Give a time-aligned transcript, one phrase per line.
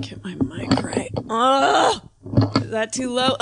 [0.00, 1.10] Get my mic right.
[1.28, 2.02] Ugh.
[2.62, 3.36] Is that too low?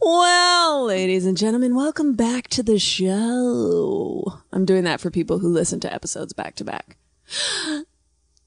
[0.00, 4.40] well, ladies and gentlemen, welcome back to the show.
[4.52, 6.96] I'm doing that for people who listen to episodes back to back.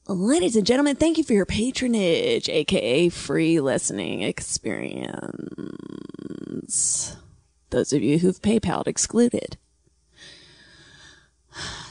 [0.08, 5.16] Ladies and gentlemen, thank you for your patronage, aka free listening experience.
[7.68, 9.58] Those of you who've PayPal excluded.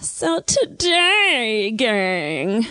[0.02, 2.66] So today, gang,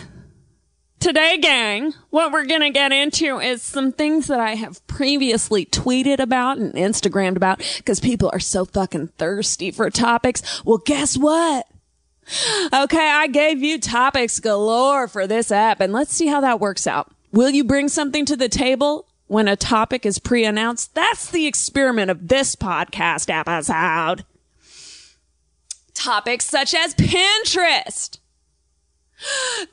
[0.99, 5.65] today, gang, what we're going to get into is some things that I have previously
[5.65, 10.63] tweeted about and Instagrammed about because people are so fucking thirsty for topics.
[10.63, 11.67] Well, guess what?
[12.71, 16.85] Okay, I gave you topics galore for this app and let's see how that works
[16.85, 17.11] out.
[17.31, 20.93] Will you bring something to the table when a topic is pre-announced?
[20.93, 24.25] That's the experiment of this podcast episode.
[25.99, 28.19] Topics such as Pinterest,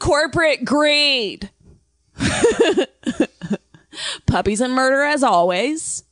[0.00, 1.50] corporate greed,
[4.26, 6.02] puppies and murder as always.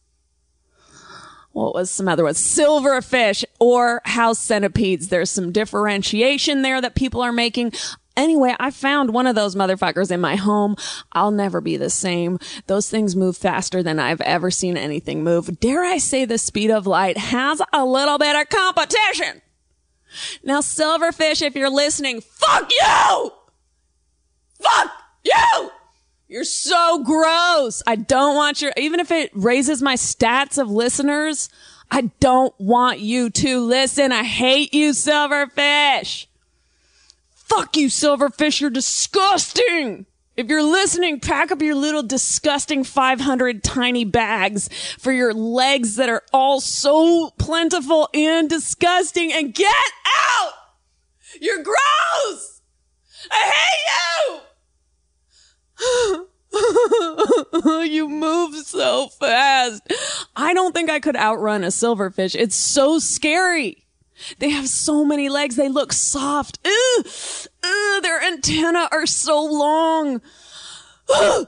[1.50, 2.39] What was some other ones?
[2.39, 5.08] Silverfish or house centipedes.
[5.08, 7.72] There's some differentiation there that people are making.
[8.17, 10.77] Anyway, I found one of those motherfuckers in my home.
[11.11, 12.39] I'll never be the same.
[12.69, 15.58] Those things move faster than I've ever seen anything move.
[15.58, 19.42] Dare I say the speed of light has a little bit of competition.
[20.43, 23.33] Now, Silverfish, if you're listening, fuck you!
[24.61, 24.93] Fuck
[25.25, 25.70] you!
[26.29, 27.83] You're so gross.
[27.87, 31.48] I don't want your, even if it raises my stats of listeners,
[31.91, 34.11] I don't want you to listen.
[34.11, 36.27] I hate you, Silverfish.
[37.35, 38.61] Fuck you, Silverfish.
[38.61, 40.07] You're disgusting.
[40.36, 44.68] If you're listening, pack up your little disgusting 500 tiny bags
[44.98, 49.72] for your legs that are all so plentiful and disgusting and get
[50.06, 50.52] out!
[51.40, 52.62] You're gross!
[53.30, 54.40] I hate
[56.10, 56.28] you!
[57.84, 59.83] you move so fast.
[60.34, 62.34] I don't think I could outrun a silverfish.
[62.34, 63.83] It's so scary.
[64.39, 65.57] They have so many legs.
[65.57, 66.58] They look soft.
[66.64, 67.07] Ugh,
[67.63, 70.20] ugh, their antenna are so long.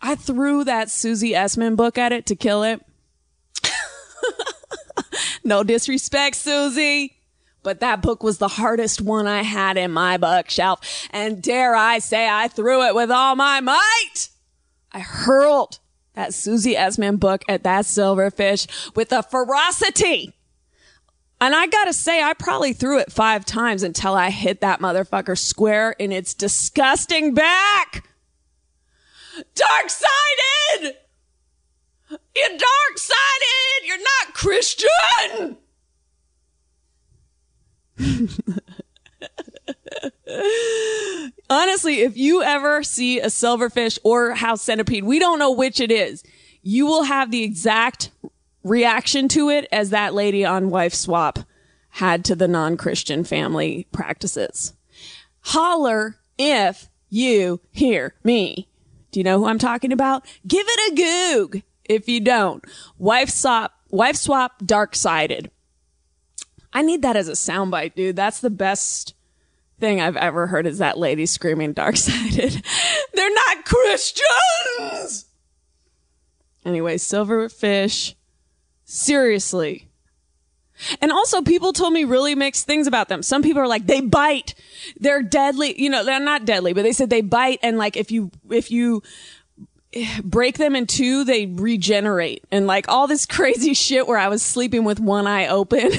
[0.00, 2.84] I threw that Susie Essman book at it to kill it.
[5.44, 7.14] no disrespect, Susie.
[7.62, 11.08] But that book was the hardest one I had in my bookshelf.
[11.10, 14.28] And dare I say I threw it with all my might.
[14.92, 15.80] I hurled
[16.14, 20.35] that Susie Essman book at that silverfish with a ferocity
[21.40, 25.36] and I gotta say, I probably threw it five times until I hit that motherfucker
[25.38, 28.08] square in its disgusting back.
[29.54, 30.96] Dark sided!
[32.10, 33.84] You're dark sided!
[33.84, 35.56] You're not Christian!
[41.48, 45.90] Honestly, if you ever see a silverfish or house centipede, we don't know which it
[45.90, 46.22] is.
[46.62, 48.10] You will have the exact
[48.66, 51.38] reaction to it as that lady on Wife Swap
[51.90, 54.74] had to the non-Christian family practices.
[55.40, 58.68] Holler if you hear me.
[59.12, 60.26] Do you know who I'm talking about?
[60.46, 62.64] Give it a goog if you don't.
[62.98, 65.50] Wife swap, wife swap, dark sided.
[66.72, 68.16] I need that as a soundbite, dude.
[68.16, 69.14] That's the best
[69.78, 72.62] thing I've ever heard is that lady screaming dark sided.
[73.14, 75.26] They're not Christians!
[76.64, 78.14] Anyway, silverfish
[78.86, 79.88] Seriously.
[81.00, 83.22] And also people told me really mixed things about them.
[83.22, 84.54] Some people are like, they bite.
[84.98, 85.80] They're deadly.
[85.80, 87.58] You know, they're not deadly, but they said they bite.
[87.62, 89.02] And like, if you, if you
[90.22, 94.42] break them in two, they regenerate and like all this crazy shit where I was
[94.42, 95.90] sleeping with one eye open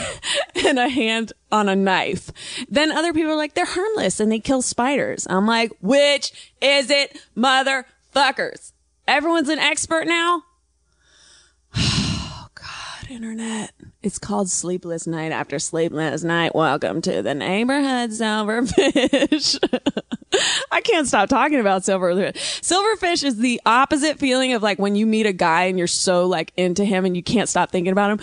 [0.55, 2.31] and a hand on a knife.
[2.69, 5.27] Then other people are like, they're harmless and they kill spiders.
[5.29, 8.71] I'm like, which is it, motherfuckers?
[9.07, 10.43] Everyone's an expert now
[13.09, 13.72] internet.
[14.03, 16.53] It's called Sleepless Night After Sleepless Night.
[16.53, 19.57] Welcome to the neighborhood, Silverfish.
[20.71, 22.33] I can't stop talking about Silverfish.
[22.62, 26.25] Silverfish is the opposite feeling of like when you meet a guy and you're so
[26.25, 28.19] like into him and you can't stop thinking about him.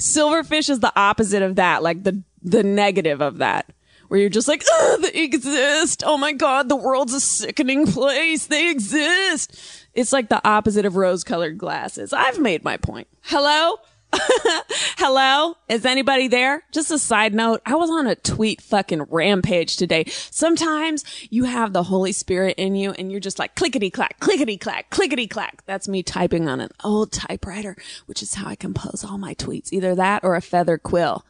[0.00, 3.70] Silverfish is the opposite of that, like the, the negative of that
[4.08, 6.04] where you're just like, oh, they exist.
[6.06, 8.46] Oh my God, the world's a sickening place.
[8.46, 9.58] They exist.
[9.94, 12.12] It's like the opposite of rose colored glasses.
[12.12, 13.08] I've made my point.
[13.22, 13.78] Hello?
[14.98, 15.56] Hello?
[15.68, 16.62] Is anybody there?
[16.72, 17.60] Just a side note.
[17.66, 20.04] I was on a tweet fucking rampage today.
[20.06, 24.56] Sometimes you have the Holy Spirit in you and you're just like clickety clack, clickety
[24.56, 25.64] clack, clickety clack.
[25.66, 27.76] That's me typing on an old typewriter,
[28.06, 29.72] which is how I compose all my tweets.
[29.72, 31.24] Either that or a feather quill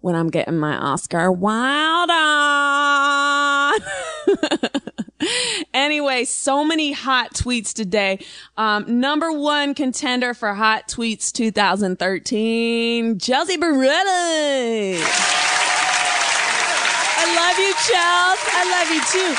[0.00, 3.80] when I'm getting my Oscar Wilde on.
[5.74, 8.24] anyway, so many hot tweets today.
[8.56, 15.00] Um, number one contender for hot tweets 2013, Chelsea Peretti.
[17.18, 18.38] I love you, Chels.
[18.52, 19.34] I love you too.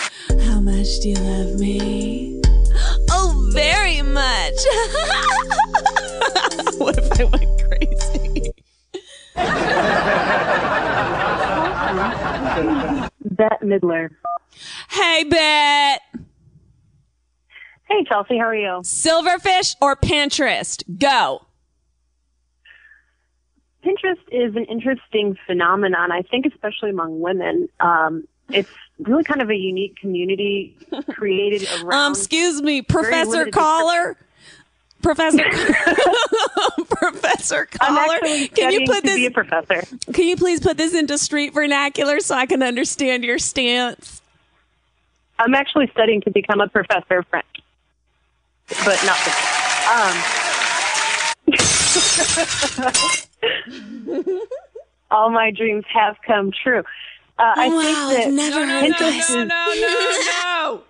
[0.50, 2.42] How much do you love me?
[3.12, 4.13] Oh, very much.
[6.78, 8.51] what if I went crazy?
[12.57, 14.09] Bette Midler.
[14.89, 16.01] Hey, Bet.
[17.88, 18.81] Hey, Chelsea, how are you?
[18.81, 20.83] Silverfish or Pinterest?
[21.00, 21.45] Go.
[23.86, 27.69] Pinterest is an interesting phenomenon, I think, especially among women.
[27.80, 28.69] Um, it's
[29.00, 30.75] really kind of a unique community
[31.09, 31.94] created around.
[31.94, 34.18] Um, excuse me, Professor Caller.
[35.07, 35.44] Professor,
[36.89, 39.33] Professor actually can you put to be a this?
[39.33, 39.81] professor.
[40.12, 44.21] Can you please put this into street vernacular so I can understand your stance?
[45.39, 47.45] I'm actually studying to become a professor of French,
[48.83, 49.48] but not French.
[54.12, 54.25] Um,
[55.09, 56.83] all my dreams have come true.
[57.39, 59.44] Uh, I wow, think that never heard Pinterest no, is no,
[59.80, 60.83] no, no.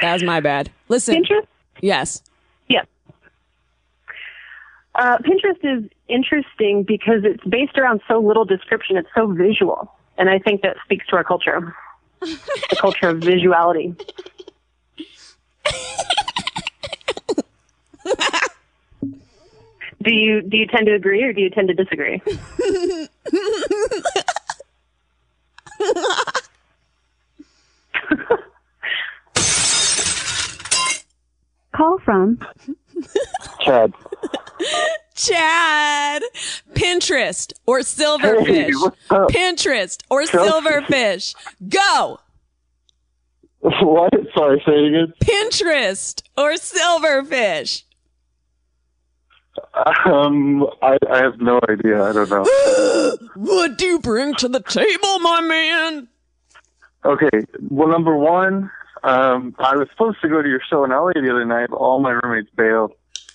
[0.00, 0.72] that was my bad.
[0.88, 1.46] Listen, Pinterest.
[1.80, 2.24] Yes.
[4.94, 8.96] Uh, Pinterest is interesting because it's based around so little description.
[8.96, 9.92] It's so visual.
[10.18, 11.74] And I think that speaks to our culture.
[12.20, 13.96] the culture of visuality.
[20.02, 22.20] do you do you tend to agree or do you tend to disagree?
[31.74, 32.38] Call from
[33.60, 33.94] Chad.
[35.14, 36.22] Chad,
[36.72, 38.92] Pinterest or silverfish?
[39.08, 39.16] Hey.
[39.28, 41.34] Pinterest or silverfish?
[41.68, 42.20] Go.
[43.60, 44.12] What?
[44.34, 45.12] Sorry, say it again.
[45.22, 47.82] Pinterest or silverfish?
[50.06, 52.02] Um, I, I have no idea.
[52.02, 52.46] I don't know.
[53.34, 56.08] What do you bring to the table, my man?
[57.04, 57.44] Okay.
[57.68, 58.70] Well, number one,
[59.02, 61.76] um, I was supposed to go to your show in LA the other night, but
[61.76, 62.92] all my roommates bailed.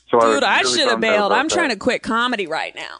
[0.09, 1.31] So Dude, I, I should have bailed.
[1.31, 2.97] I'm trying to quit comedy right now.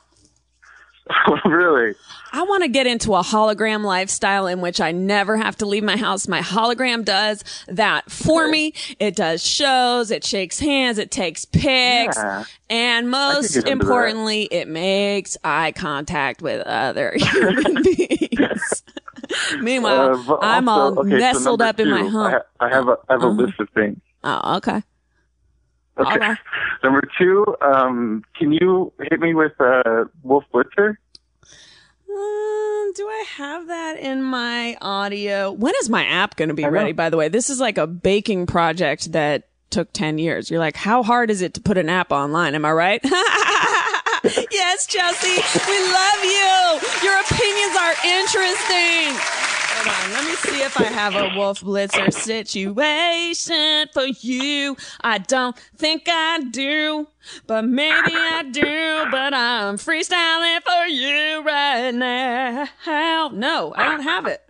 [1.46, 1.94] really?
[2.34, 5.84] I want to get into a hologram lifestyle in which I never have to leave
[5.84, 6.28] my house.
[6.28, 8.74] My hologram does that for me.
[9.00, 12.46] It does shows, it shakes hands, it takes pics, Yeah.
[12.72, 13.68] and most that.
[13.68, 18.84] importantly, it makes eye contact with other human beings.
[19.60, 22.34] Meanwhile, Uh, but I'm all okay, nestled number up in my two, hump.
[22.60, 23.42] I, ha- I have a I have a Uh-huh.
[23.44, 23.98] list of things.
[24.24, 24.82] oh, okay.
[25.98, 26.34] Okay.
[26.84, 30.98] Number two, um, can you hit me with uh, Wolf Blitzer?
[32.10, 35.52] Um, do I have that in my audio?
[35.52, 36.92] When is my app going to be ready?
[36.92, 40.50] By the way, this is like a baking project that took 10 years.
[40.50, 42.56] You're like, how hard is it to put an app online?
[42.56, 43.02] Am I right?
[43.04, 45.36] yes, Chelsea,
[45.68, 46.80] we love you.
[47.04, 49.45] Your opinions are interesting.
[49.88, 54.76] Hold on, let me see if I have a Wolf Blitzer situation for you.
[55.02, 57.08] I don't think I do,
[57.46, 63.30] but maybe I do, but I'm freestyling for you right now.
[63.32, 64.42] No, I don't have it.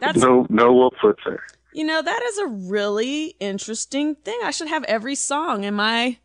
[0.00, 1.38] That's No, no Wolf Blitzer.
[1.72, 4.38] you know, that is a really interesting thing.
[4.44, 6.18] I should have every song in my.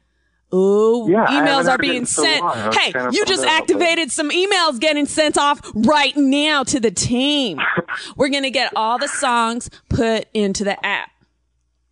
[0.54, 2.44] Ooh, Yeah, emails are being in so sent.
[2.44, 3.62] was Hey, you just out about that.
[3.62, 7.60] activated some emails getting sent off right now to the team.
[8.18, 11.12] We're going to get all the songs put into the app.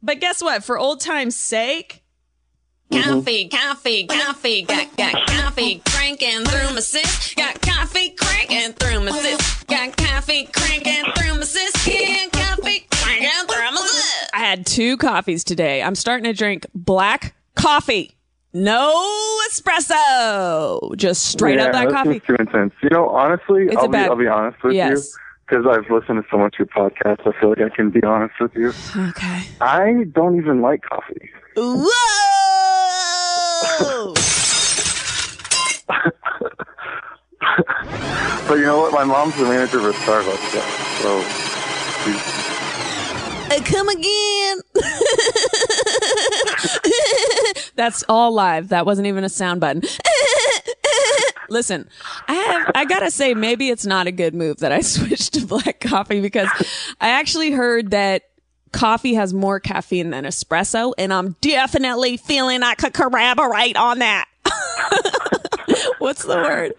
[0.02, 0.64] But guess what?
[0.64, 2.04] For old time's sake,
[2.92, 3.04] mm-hmm.
[3.04, 7.34] Coffee, coffee, coffee, got, got coffee cranking through my sis.
[7.36, 9.64] Got coffee cranking through my sis.
[9.66, 11.88] Got coffee cranking through my sis.
[11.88, 14.30] Yeah, coffee cranking through my sis.
[14.34, 15.84] I had two coffees today.
[15.84, 18.16] I'm starting to drink black coffee.
[18.60, 18.94] No
[19.52, 20.96] espresso.
[20.98, 22.20] Just straight yeah, up that's coffee.
[22.22, 22.74] too intense.
[22.82, 24.90] You know, honestly, It's I'll be bad- I'll be honest with Yes.
[24.92, 25.04] you
[25.48, 27.22] because I've listened to so much of your podcast.
[27.28, 28.74] I feel like I can be honest with you.
[29.10, 29.44] Okay.
[29.62, 31.30] I don't even like coffee.
[31.56, 31.84] Whoa!
[38.48, 38.94] But you know what?
[38.94, 40.66] My mom's the manager of a Starbucks, yeah,
[41.02, 41.22] so
[42.04, 42.47] she's
[43.50, 44.58] Uh, come again.
[47.76, 48.70] That's all live.
[48.70, 49.84] That wasn't even a sound button.
[51.50, 51.88] Listen,
[52.28, 55.46] I have, I gotta say, maybe it's not a good move that I switched to
[55.46, 56.50] black coffee because
[57.00, 58.24] I actually heard that
[58.74, 64.26] coffee has more caffeine than espresso and I'm definitely feeling I could corroborate on that.
[66.00, 66.74] What's the word?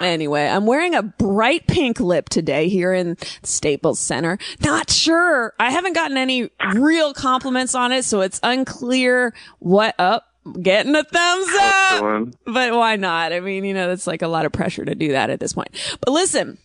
[0.00, 4.38] Anyway, I'm wearing a bright pink lip today here in Staples Center.
[4.64, 5.52] Not sure.
[5.58, 10.26] I haven't gotten any real compliments on it, so it's unclear what up.
[10.60, 12.34] Getting a thumbs up.
[12.46, 13.32] But why not?
[13.32, 15.52] I mean, you know, that's like a lot of pressure to do that at this
[15.52, 15.68] point.
[16.00, 16.58] But listen,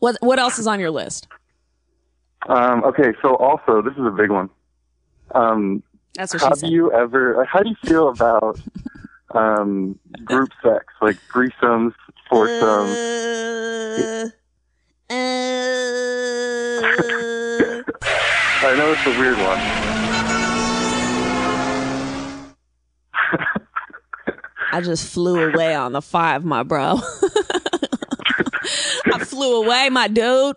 [0.00, 1.28] what what else is on your list?
[2.48, 4.50] Um, okay, so also this is a big one.
[5.32, 5.82] Um,
[6.14, 6.70] That's what how she do said.
[6.70, 7.44] you ever?
[7.44, 8.58] How do you feel about
[9.30, 11.94] um, group sex, like threesomes,
[12.30, 12.96] foursomes?
[14.00, 14.30] Uh,
[15.10, 15.14] uh,
[18.60, 19.58] I know it's a weird one.
[24.70, 27.00] I just flew away on the five, my bro.
[29.12, 30.56] I flew away, my dude.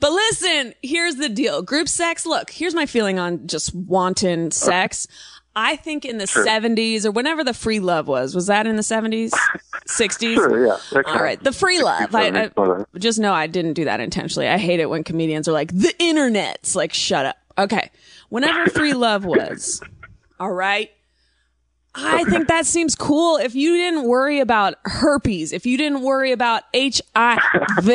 [0.00, 1.62] But listen, here's the deal.
[1.62, 5.08] Group sex, look, here's my feeling on just wanton sex.
[5.58, 6.44] I think in the Sure.
[6.46, 9.30] 70s or whenever the free love was, was that in the 70s?
[9.88, 10.34] 60s?
[10.34, 11.02] Sure, yeah.
[11.06, 11.42] All right.
[11.42, 12.14] The free love.
[12.14, 14.48] I, I, just know I didn't do that intentionally.
[14.48, 17.36] I hate it when comedians are like, the internet's like, shut up.
[17.56, 17.90] Okay.
[18.28, 19.80] Whenever free love was,
[20.38, 20.90] all right.
[21.94, 23.38] I think that seems cool.
[23.38, 27.88] If you didn't worry about herpes, if you didn't worry about HIV,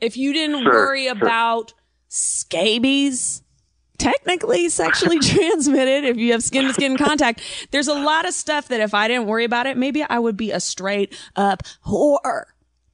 [0.00, 1.12] if you didn't Sure, worry sure.
[1.12, 1.72] about
[2.08, 3.42] scabies,
[3.98, 7.40] technically sexually transmitted if you have skin to skin contact.
[7.70, 10.36] There's a lot of stuff that if I didn't worry about it, maybe I would
[10.36, 12.44] be a straight up whore.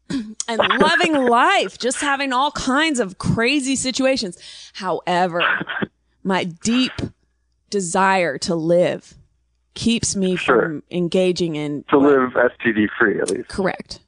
[0.11, 4.37] and loving life, just having all kinds of crazy situations.
[4.75, 5.43] However,
[6.23, 6.93] my deep
[7.71, 9.15] desire to live
[9.75, 10.61] keeps me Sure.
[10.63, 13.49] from engaging in to live STD free at least.
[13.49, 14.01] correct.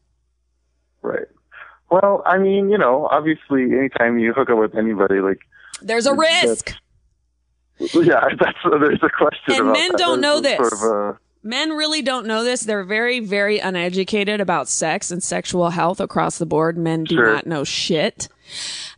[1.00, 1.26] Right.
[1.90, 5.38] Well, I mean, you know, obviously, anytime you hook up with anybody, like,
[5.80, 6.74] There's a risk.
[7.94, 9.54] yeah, that's there's a question.
[9.54, 9.98] And about men that.
[9.98, 10.56] don't know this.
[10.56, 10.80] Sort of
[11.14, 12.62] a, Men really don't know this.
[12.62, 16.78] They're very, very uneducated about sex and sexual health across the board.
[16.78, 17.34] Men do Sure.
[17.34, 18.28] not know shit.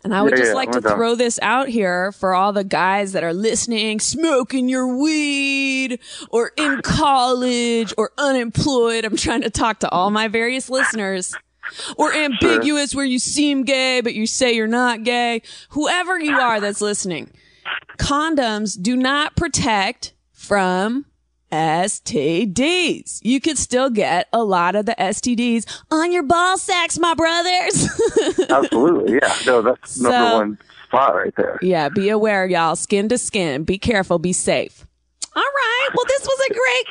[0.04, 2.62] And I would Yeah, just yeah, like to throw this out here for all the
[2.62, 5.99] guys that are listening, smoking your weed
[6.30, 9.04] or in college or unemployed.
[9.04, 11.35] I'm trying to talk to all my various listeners
[11.97, 15.42] or ambiguous where you seem gay, but you say you're not gay.
[15.71, 17.33] Whoever you are that's listening,
[17.99, 21.07] condoms do not protect from
[21.53, 23.21] STDs.
[23.23, 27.89] You could still get a lot of the STDs on your ball sacks, my brothers.
[28.51, 29.35] absolutely, yeah.
[29.47, 31.59] No, that's So- number one spot right there.
[31.63, 32.77] yeah, be aware, y'all.
[32.77, 33.65] Skin to skin.
[33.65, 34.19] Be careful.
[34.19, 34.87] Be safe.
[35.35, 35.89] All right.
[35.95, 36.87] Well, this was a great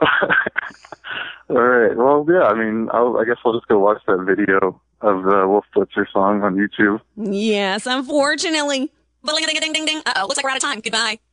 [0.00, 0.38] call.
[1.56, 1.96] All right.
[1.96, 2.42] Well, yeah.
[2.46, 6.06] I mean, I'll, I guess we'll just go watch that video of the Wolf Blitzer
[6.12, 7.00] song on YouTube.
[7.16, 8.90] Yes, unfortunately.
[9.26, 10.02] Ding ding ding ding.
[10.06, 10.80] Uh oh, looks like we're out of time.
[10.80, 11.18] Goodbye.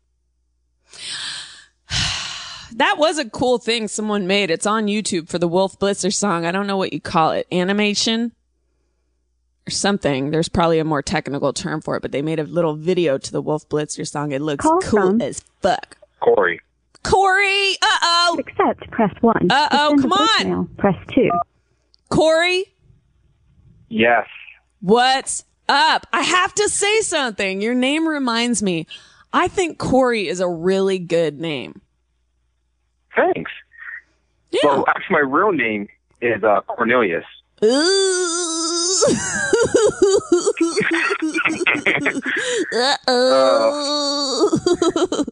[2.75, 4.49] That was a cool thing someone made.
[4.49, 6.45] It's on YouTube for the Wolf Blitzer song.
[6.45, 7.45] I don't know what you call it.
[7.51, 8.31] Animation
[9.67, 10.31] or something.
[10.31, 13.31] There's probably a more technical term for it, but they made a little video to
[13.31, 14.31] the Wolf Blitzer song.
[14.31, 15.97] It looks Call cool from- as fuck.
[16.21, 16.61] Corey.
[17.03, 18.37] Corey, uh oh.
[18.39, 19.51] accept, press 1.
[19.51, 20.27] Uh-oh, come on.
[20.45, 21.29] voicemail, Press 2.
[22.09, 22.73] Corey,
[23.89, 24.27] Yes.
[24.79, 26.05] what's up?
[26.11, 27.61] I have to say something.
[27.61, 28.85] Your name reminds me.
[29.33, 31.81] I think Corey is a really good name.
[33.15, 33.51] Thanks.
[34.51, 34.59] Yeah.
[34.65, 35.87] Well, actually, my real name
[36.21, 37.23] is uh, Cornelius.
[42.73, 44.49] Uh-oh.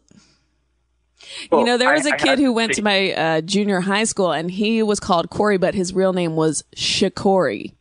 [1.52, 4.50] you know, there was a kid who went to my uh, junior high school and
[4.52, 7.74] he was called Corey, but his real name was Shakori.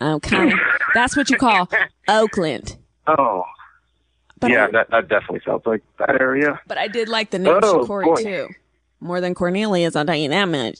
[0.00, 0.52] Okay.
[0.94, 1.68] That's what you call
[2.08, 2.76] Oakland.
[3.06, 3.44] Oh,
[4.40, 6.60] But yeah, I, that, that definitely sounds like that area.
[6.66, 8.22] but I did like the name Oh, Shakori boy.
[8.22, 8.48] too.
[9.00, 10.78] More than Cornelius, I'll tell you that much.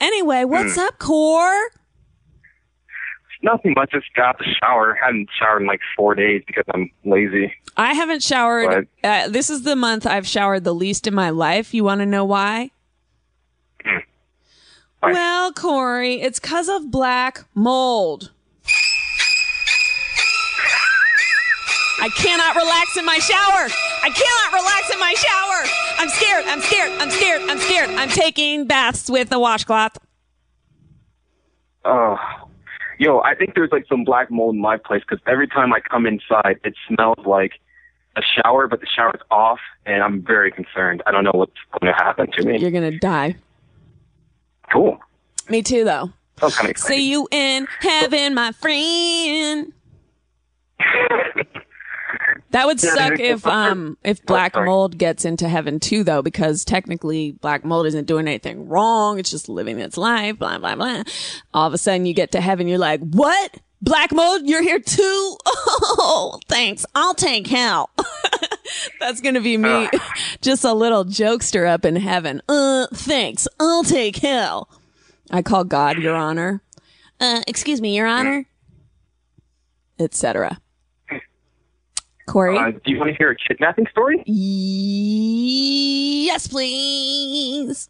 [0.00, 0.80] Anyway, what's Hmm.
[0.80, 1.70] up, Core?
[3.42, 3.92] Nothing much.
[3.92, 4.98] Just got the shower.
[5.02, 7.54] Hadn't showered in like four days because I'm lazy.
[7.76, 8.86] I haven't showered.
[9.02, 11.72] Uh, this is the month I've showered the least in my life.
[11.72, 12.70] You want to know why?
[15.00, 15.12] Why?
[15.12, 18.30] Well, Corey, it's because of black mold.
[22.00, 23.68] I cannot relax in my shower.
[24.02, 25.60] I cannot relax in my shower.
[25.98, 26.44] I'm scared.
[26.46, 26.92] I'm scared.
[27.00, 27.42] I'm scared.
[27.42, 27.90] I'm scared.
[27.90, 29.98] I'm taking baths with a washcloth.
[31.84, 32.16] Oh,
[32.98, 35.80] yo, I think there's like some black mold in my place because every time I
[35.80, 37.52] come inside, it smells like
[38.16, 41.02] a shower, but the shower's off, and I'm very concerned.
[41.06, 42.58] I don't know what's going to happen to me.
[42.58, 43.36] You're going to die.
[44.72, 44.98] Cool.
[45.48, 46.10] Me too, though.
[46.38, 46.96] Sounds kind of exciting.
[46.96, 49.72] See you in heaven, my friend.
[52.50, 57.32] That would suck if um if black mold gets into heaven too though, because technically
[57.32, 59.18] black mold isn't doing anything wrong.
[59.18, 61.02] It's just living its life, blah blah blah.
[61.54, 63.56] All of a sudden you get to heaven, you're like, What?
[63.82, 65.36] Black mold, you're here too?
[66.02, 66.84] Oh, thanks.
[66.94, 67.90] I'll take hell.
[69.00, 69.88] That's gonna be me.
[70.40, 72.42] Just a little jokester up in heaven.
[72.48, 73.46] Uh, thanks.
[73.58, 74.68] I'll take hell.
[75.30, 76.62] I call God, Your Honor.
[77.20, 78.46] Uh, excuse me, Your Honor.
[79.98, 80.60] Etc.
[82.30, 82.56] Corey?
[82.56, 84.22] Uh, do you want to hear a kidnapping story?
[86.26, 87.88] Yes, please.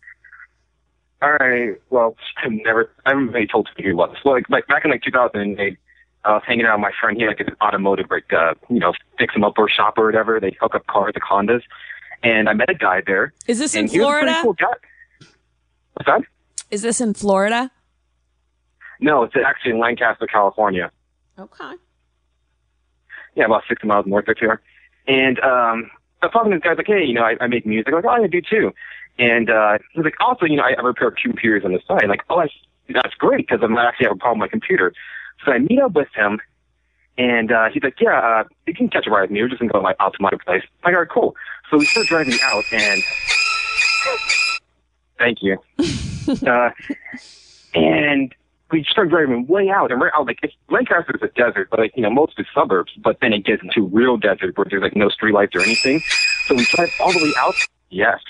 [1.23, 1.75] All right.
[1.91, 4.13] Well, I've never, I haven't really told you what.
[4.23, 5.79] So like, like back in like 2008,
[6.25, 7.17] I was hanging out with my friend.
[7.17, 10.07] He had like an automotive, like, uh, you know, fix him up or shop or
[10.07, 10.41] whatever.
[10.41, 11.63] They hook up cars, like Hondas.
[12.23, 13.33] And I met a guy there.
[13.47, 14.77] Is this in and he was a pretty Florida?
[15.19, 15.29] cool.
[15.95, 16.23] What's that?
[16.71, 17.71] Is this in Florida?
[19.01, 20.91] No, it's actually in Lancaster, California.
[21.39, 21.75] Okay.
[23.35, 24.61] Yeah, about 60 miles north of here.
[25.07, 25.91] And um,
[26.23, 27.93] I was talking to this guy, like, hey, you know, I, I make music.
[27.93, 28.73] I was like, oh, I do too.
[29.19, 32.09] And uh, he's like, also, you know, I, I repair computers on the side.
[32.09, 32.53] Like, oh, that's,
[32.89, 34.93] that's great because I might actually have a problem with my computer.
[35.45, 36.41] So I meet up with him,
[37.17, 39.43] and uh, he's like, yeah, uh, you can catch a ride with me.
[39.43, 40.63] We're just going to go to my place.
[40.85, 41.37] I'm like, all right, cool.
[41.71, 43.03] So we start driving out, and
[45.19, 45.59] thank you.
[46.47, 46.71] uh,
[47.75, 48.35] and
[48.73, 51.79] we start driving way out, and we're out like it's, Lancaster is a desert, but
[51.79, 52.93] like you know most of the suburbs.
[52.99, 56.01] But then it gets into real desert where there's like no street lights or anything.
[56.47, 57.55] So we drive all the way out.
[57.91, 58.21] Yes.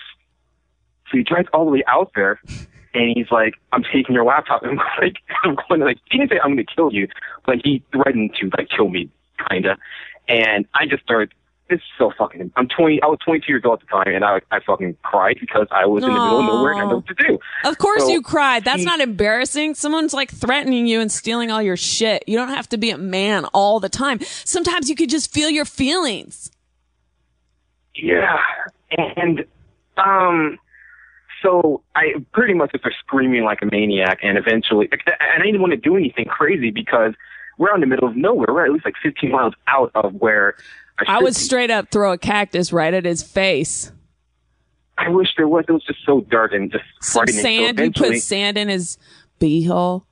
[1.11, 2.41] So he drives all the way out there,
[2.95, 6.19] and he's like, "I'm taking your laptop." And I'm like, "I'm going to like." He
[6.19, 7.09] didn't say I'm going to kill you,
[7.47, 9.11] but he threatened to like kill me,
[9.49, 9.77] kinda.
[10.29, 11.33] And I just started.
[11.71, 12.51] It's so fucking.
[12.57, 13.01] I'm 20.
[13.03, 15.87] I was 22 years old at the time, and I I fucking cried because I
[15.87, 17.39] was in the middle of nowhere and I know what to do.
[17.65, 18.65] Of course So you cried.
[18.65, 19.75] That's he- not embarrassing.
[19.75, 22.25] Someone's like threatening you and stealing all your shit.
[22.27, 24.21] You don't have to be a man all the time.
[24.21, 26.51] Sometimes you could just feel your feelings.
[27.95, 28.39] Yeah,
[29.17, 29.45] and
[29.97, 30.59] um,
[31.43, 35.03] so I pretty much started screaming like a maniac, and eventually, and
[35.43, 37.15] I didn't want to do anything crazy because
[37.59, 38.47] we're out in the middle of nowhere.
[38.49, 40.57] We're at least like 15 miles out of where
[41.07, 43.93] I, I would straight up throw a cactus right at his face.
[44.99, 45.65] I wish there was.
[45.69, 47.79] It was just so dark and just Some sand.
[47.79, 48.99] So You put sand in his
[49.41, 50.03] beehole.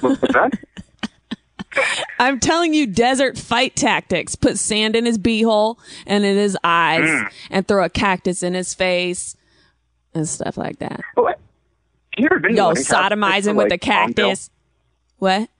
[0.00, 0.52] what that?
[2.18, 4.36] I'm telling you, desert fight tactics.
[4.36, 5.76] Put sand in his beehole
[6.06, 7.32] and in his eyes, Mm.
[7.50, 9.36] and throw a cactus in his face,
[10.14, 11.00] and stuff like that.
[11.16, 11.28] Oh,
[12.16, 14.14] you ever been Yo, sodomize him like, with a Palmdale?
[14.14, 14.50] cactus.
[15.18, 15.50] What?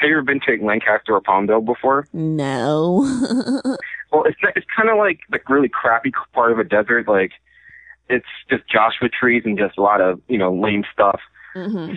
[0.00, 2.06] Have you ever been to Lancaster or Palmdale before?
[2.12, 3.04] No.
[4.12, 7.06] Well, it's it's kind of like the really crappy part of a desert.
[7.06, 7.30] Like
[8.08, 11.20] it's just Joshua trees and just a lot of you know lame stuff.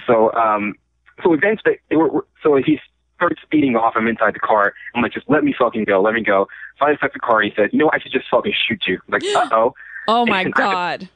[0.06, 0.76] So um,
[1.24, 2.80] so eventually, it, we're, we're- so he
[3.16, 3.94] starts speeding off.
[3.96, 4.76] I'm inside the car.
[4.94, 6.48] I'm like, just let me fucking go, let me go.
[6.78, 7.42] So I the car.
[7.42, 9.00] And he says, you know, I should just fucking shoot you.
[9.08, 9.74] I'm like, uh oh.
[10.08, 11.10] oh my And I- god.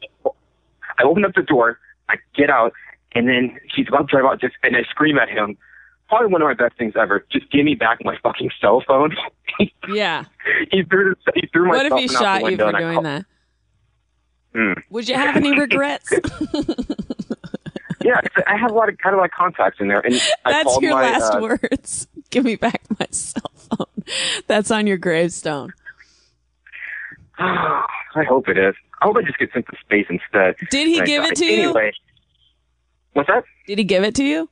[0.97, 1.77] I open up the door.
[2.09, 2.73] I get out,
[3.13, 4.41] and then he's about to drive out.
[4.41, 5.57] Just and I scream at him.
[6.09, 7.25] Probably one of my best things ever.
[7.31, 9.15] Just give me back my fucking cell phone.
[9.89, 10.25] Yeah.
[10.69, 13.25] he threw he threw my What if he shot you for doing that?
[14.53, 14.73] Hmm.
[14.89, 16.11] Would you have any regrets?
[18.03, 20.15] yeah, I have a lot of kind of like contacts in there, and
[20.45, 22.07] I That's your my, last uh, words.
[22.29, 24.03] Give me back my cell phone.
[24.47, 25.73] That's on your gravestone.
[27.39, 28.75] I hope it is.
[29.01, 30.55] I hope I just get sent to space instead.
[30.69, 31.63] Did he I give it to you?
[31.69, 31.91] Anyway,
[33.13, 33.43] what's that?
[33.67, 34.49] Did he give it to you?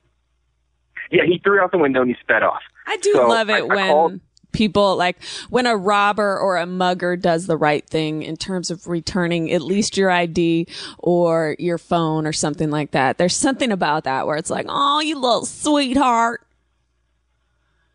[1.10, 2.62] Yeah, he threw it out the window and he sped off.
[2.86, 4.20] I do So, love it I when called-
[4.52, 8.86] people like when a robber or a mugger does the right thing in terms of
[8.86, 10.66] returning at least your ID
[10.98, 13.18] or your phone or something like that.
[13.18, 16.40] There's something about that where it's like, "Oh, you little sweetheart."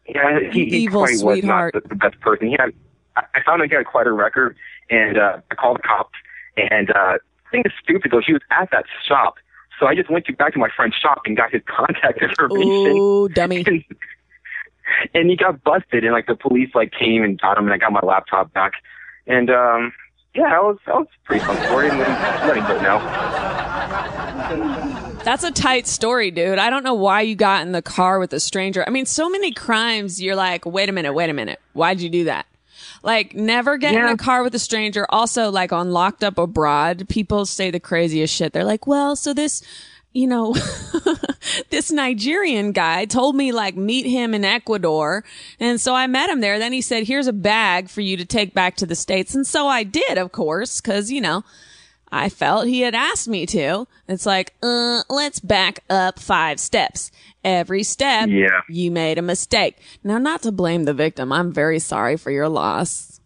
[0.07, 1.73] Yeah, he, he Evil quite sweetheart.
[1.73, 2.47] was not the, the best person.
[2.47, 2.73] He had,
[3.15, 4.55] I, I found out he had quite a record,
[4.89, 6.17] and uh, I called the cops.
[6.57, 8.21] And uh, the thing is stupid though.
[8.25, 9.35] He was at that shop,
[9.81, 12.95] so I just went to, back to my friend's shop and got his contact information.
[12.95, 13.63] Ooh, dummy.
[13.67, 13.83] and,
[15.13, 17.77] and he got busted and like the police like came and got him and I
[17.77, 18.73] got my laptop back.
[19.25, 19.91] And um
[20.33, 22.99] yeah, that was that was a pretty fun story and then let him go now.
[25.23, 26.57] That's a tight story, dude.
[26.57, 28.83] I don't know why you got in the car with a stranger.
[28.87, 31.59] I mean, so many crimes, you're like, wait a minute, wait a minute.
[31.73, 32.45] Why'd you do that?
[33.03, 35.05] Like, never get in a car with a stranger.
[35.09, 38.53] Also, like on Locked Up Abroad, people say the craziest shit.
[38.53, 39.63] They're like, well, so this,
[40.13, 40.55] you know,
[41.69, 45.23] this Nigerian guy told me like meet him in Ecuador.
[45.59, 46.59] And so I met him there.
[46.59, 49.33] Then he said, here's a bag for you to take back to the States.
[49.33, 51.43] And so I did, of course, cause, you know,
[52.11, 53.87] I felt he had asked me to.
[54.07, 57.09] It's like, uh, let's back up five steps.
[57.43, 58.61] Every step, Yeah.
[58.69, 59.77] you made a mistake.
[60.03, 61.31] Now, not to blame the victim.
[61.31, 63.19] I'm very sorry for your loss.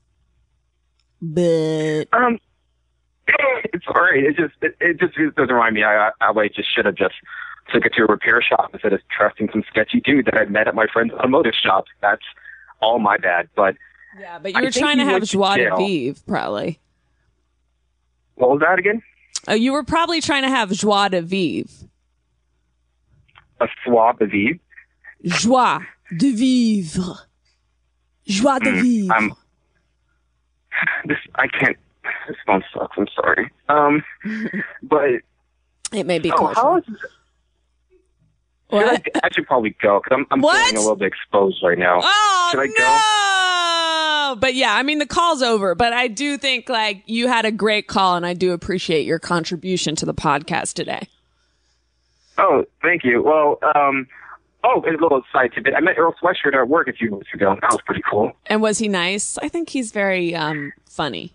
[1.21, 2.39] But Um,
[3.28, 4.23] it's all right.
[4.23, 5.84] It just it, it just it doesn't remind me.
[5.84, 7.15] I I, I just should have just
[7.73, 10.67] took it to a repair shop instead of trusting some sketchy dude that I met
[10.67, 11.86] at my friend's automotive shop.
[12.01, 12.21] That's
[12.82, 13.49] all my bad.
[13.56, 13.75] But
[14.19, 16.80] yeah, but you were trying to have joie de vivre, probably.
[18.36, 19.01] what was that again?
[19.47, 21.88] Oh, you were probably trying to have joie de vivre.
[23.62, 24.60] A swab of Eve.
[25.24, 25.80] Joie
[26.18, 27.28] de vivre.
[28.28, 29.15] Joie de vivre.
[29.15, 29.32] I'm
[31.06, 31.18] this.
[31.36, 31.78] I can't.
[32.28, 32.98] This phone sucks.
[32.98, 33.50] I'm sorry.
[33.70, 34.04] Um,
[34.84, 35.10] but
[35.94, 36.56] it may be oh, cultural.
[36.65, 36.84] how is?
[38.72, 40.58] Should I, I should probably go because I'm I'm What?
[40.65, 42.00] feeling a little bit exposed right now.
[42.04, 44.41] Oh Should I no!
[44.41, 45.76] But yeah, I mean the call's over.
[45.76, 49.20] But I do think like you had a great call, and I do appreciate your
[49.20, 51.08] contribution to the podcast today.
[52.38, 53.24] Oh, thank you.
[53.24, 54.08] Well, um,
[54.63, 55.74] oh, a little side tidbit.
[55.76, 57.56] I met Earl Sweatshirt at work a few weeks ago.
[57.62, 58.34] That was pretty cool.
[58.48, 59.38] And was he nice?
[59.38, 61.34] I think he's very um funny.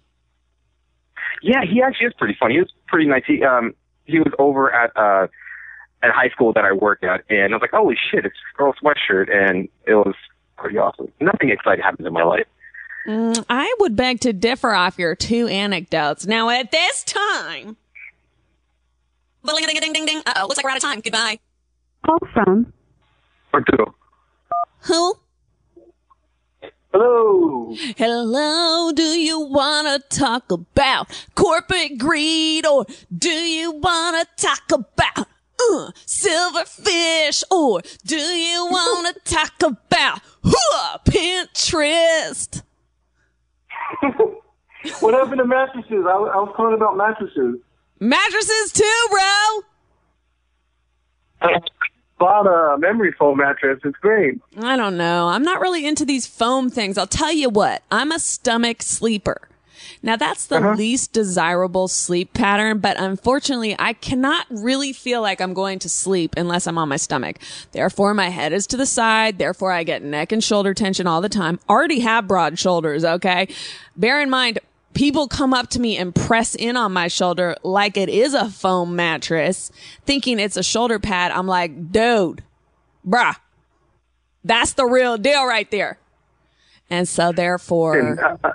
[1.43, 2.55] Yeah, he actually is pretty funny.
[2.55, 3.23] He was pretty nice.
[3.27, 5.29] He um he was over at uh
[6.03, 8.75] at high school that I work at, and I was like, holy shit, it's Earl
[8.83, 10.15] Sweatshirt, and it was
[10.57, 11.13] pretty awesome.
[11.21, 12.47] Nothing exciting happened in my life.
[13.07, 16.27] Mm, I would beg to differ off your two anecdotes.
[16.27, 17.77] Now at this time.
[19.47, 20.23] Ding ding ding.
[20.27, 21.01] Uh oh, looks like we're out of time.
[21.01, 21.39] Goodbye.
[22.05, 22.73] Call from
[23.53, 23.85] Or two.
[24.83, 25.15] Who?
[26.93, 27.75] Hello.
[27.97, 32.85] Hello, do you wanna talk about corporate greed or
[33.17, 35.19] do you wanna talk about
[35.61, 42.63] uh, silverfish or do you wanna talk about uh, Pinterest?
[45.01, 46.07] What happened to mattresses?
[46.07, 47.61] I, I was calling about mattresses.
[48.01, 49.61] Mattresses too, bro.
[52.19, 53.81] Bought a memory foam mattress.
[53.85, 54.41] It's great.
[54.59, 55.29] I don't know.
[55.29, 56.97] I'm not really into these foam things.
[56.99, 57.83] I'll tell you what.
[57.91, 59.49] I'm a stomach sleeper.
[60.03, 60.75] Now that's the uh-huh.
[60.75, 66.35] least desirable sleep pattern, but unfortunately I cannot really feel like I'm going to sleep
[66.37, 67.39] unless I'm on my stomach.
[67.73, 69.39] Therefore my head is to the side.
[69.39, 71.61] Therefore I get neck and shoulder tension all the time.
[71.69, 73.05] Already have broad shoulders.
[73.05, 73.49] Okay.
[73.97, 74.59] Bear in mind,
[74.95, 78.49] people come up to me and press in on my shoulder like it is a
[78.51, 79.71] foam mattress,
[80.05, 81.31] thinking it's a shoulder pad.
[81.33, 82.43] I'm like, dude,
[83.07, 83.37] bruh,
[84.45, 85.99] that's the real deal right there.
[86.89, 88.53] And so therefore, Uh,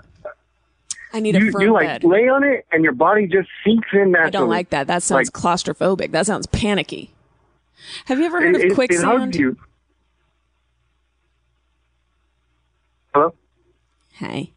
[1.13, 2.03] I need a you firm you like bed.
[2.03, 4.27] lay on it and your body just sinks in naturally.
[4.27, 4.87] I don't like that.
[4.87, 6.11] That sounds Like- claustrophobic.
[6.11, 7.11] That sounds panicky.
[8.05, 9.35] Have you ever heard It, of quicksand?
[13.13, 13.33] Hello.
[14.13, 14.51] Hey.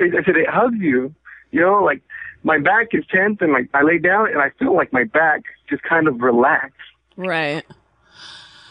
[0.00, 1.14] I said it hugs you.
[1.50, 2.00] You know, like
[2.44, 5.42] my back is tense and like I lay down and I feel like my back
[5.68, 6.72] just kind of relax.
[7.16, 7.64] Right.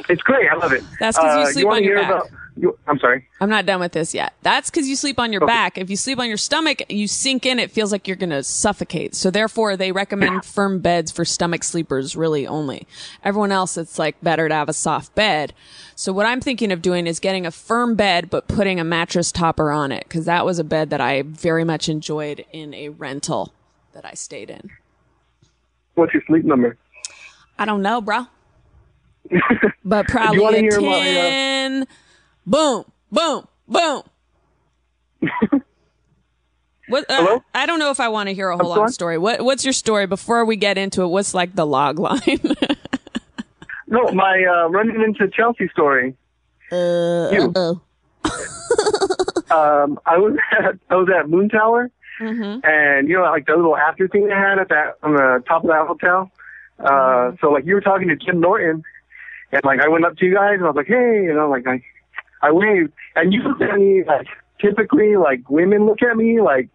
[0.08, 0.50] It's great.
[0.50, 0.84] I love it.
[1.00, 2.10] That's 'cause you Uh, sleep wanna on your back.
[2.10, 2.30] About,
[2.60, 3.26] you, I'm sorry.
[3.40, 4.34] I'm not done with this yet.
[4.42, 5.78] That's because you sleep on your back.
[5.78, 8.44] If you sleep on your stomach, you sink in, it feels like you're going to
[8.44, 9.16] suffocate.
[9.16, 12.86] So therefore, they recommend firm beds for stomach sleepers really only.
[13.24, 15.54] Everyone else, it's like better to have a soft bed.
[15.96, 19.32] So what I'm thinking of doing is getting a firm bed, but putting a mattress
[19.32, 20.10] topper on it.
[20.10, 23.54] Cause that was a bed that I very much enjoyed in a rental
[23.94, 24.70] that I stayed in.
[25.96, 26.78] What's your sleep number?
[27.58, 28.28] I don't know, bro.
[29.86, 31.88] but probably a hear my, uh, 10.
[32.50, 34.02] Boom, boom, boom.
[36.88, 37.44] what, uh, Hello?
[37.54, 38.92] I don't know if I want to hear a whole long sorry?
[38.92, 39.18] story.
[39.20, 41.08] What, what's your story before we get into it?
[41.10, 42.20] What's like the log line?
[43.92, 46.16] No, my uh, running into Chelsea story.
[46.72, 47.52] uh, You.
[47.56, 47.82] oh.
[49.52, 51.90] Um, I was at I was at Moontower,
[52.22, 52.60] Mm-hmm.
[52.64, 55.64] and you know, like the little after thing they had at that on the top
[55.64, 56.30] of that hotel.
[56.78, 57.36] Uh, Mm-hmm.
[57.42, 58.84] so like you were talking to Jim Norton,
[59.52, 61.50] and like I went up to you guys and I was like, hey, you know,
[61.50, 61.82] like I,
[62.42, 64.28] I waved, and you looked at me like
[64.62, 66.70] typically like women look at me like,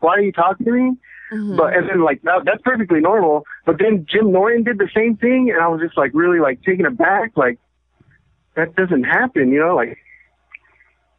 [0.00, 0.96] why are you talking to me?
[1.32, 1.56] Mm-hmm.
[1.56, 3.44] But and then like that, that's perfectly normal.
[3.66, 6.62] But then Jim Norton did the same thing, and I was just like really like
[6.62, 7.58] taken aback, like
[8.56, 9.96] that doesn't happen, you know, like.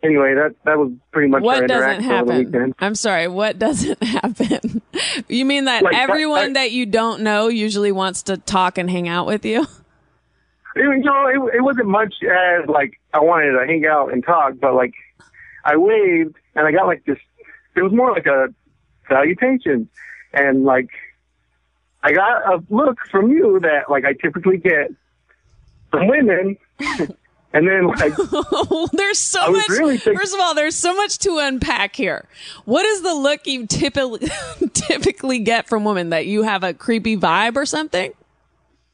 [0.03, 2.73] Anyway, that that was pretty much What our doesn't happen?
[2.79, 3.27] I'm sorry.
[3.27, 4.81] What doesn't happen?
[5.27, 8.79] you mean that Like, that- everyone that- that you don't know usually wants to talk
[8.79, 9.67] and hang out with you?
[10.75, 14.23] It, you know, it, it wasn't much as like I wanted to hang out and
[14.23, 14.93] talk, but like
[15.65, 17.17] I waved and I got like this.
[17.75, 18.53] It was more like a
[19.07, 19.89] salutation,
[20.33, 20.89] and like
[22.03, 24.91] I got a look from you that like I typically get
[25.89, 26.57] from women,
[27.53, 29.67] And then like oh, there's so much.
[29.69, 32.27] really think- first of all, there's so much to unpack here.
[32.65, 34.29] What is the look you typically
[34.73, 38.13] typically get from women that you have a creepy vibe or something?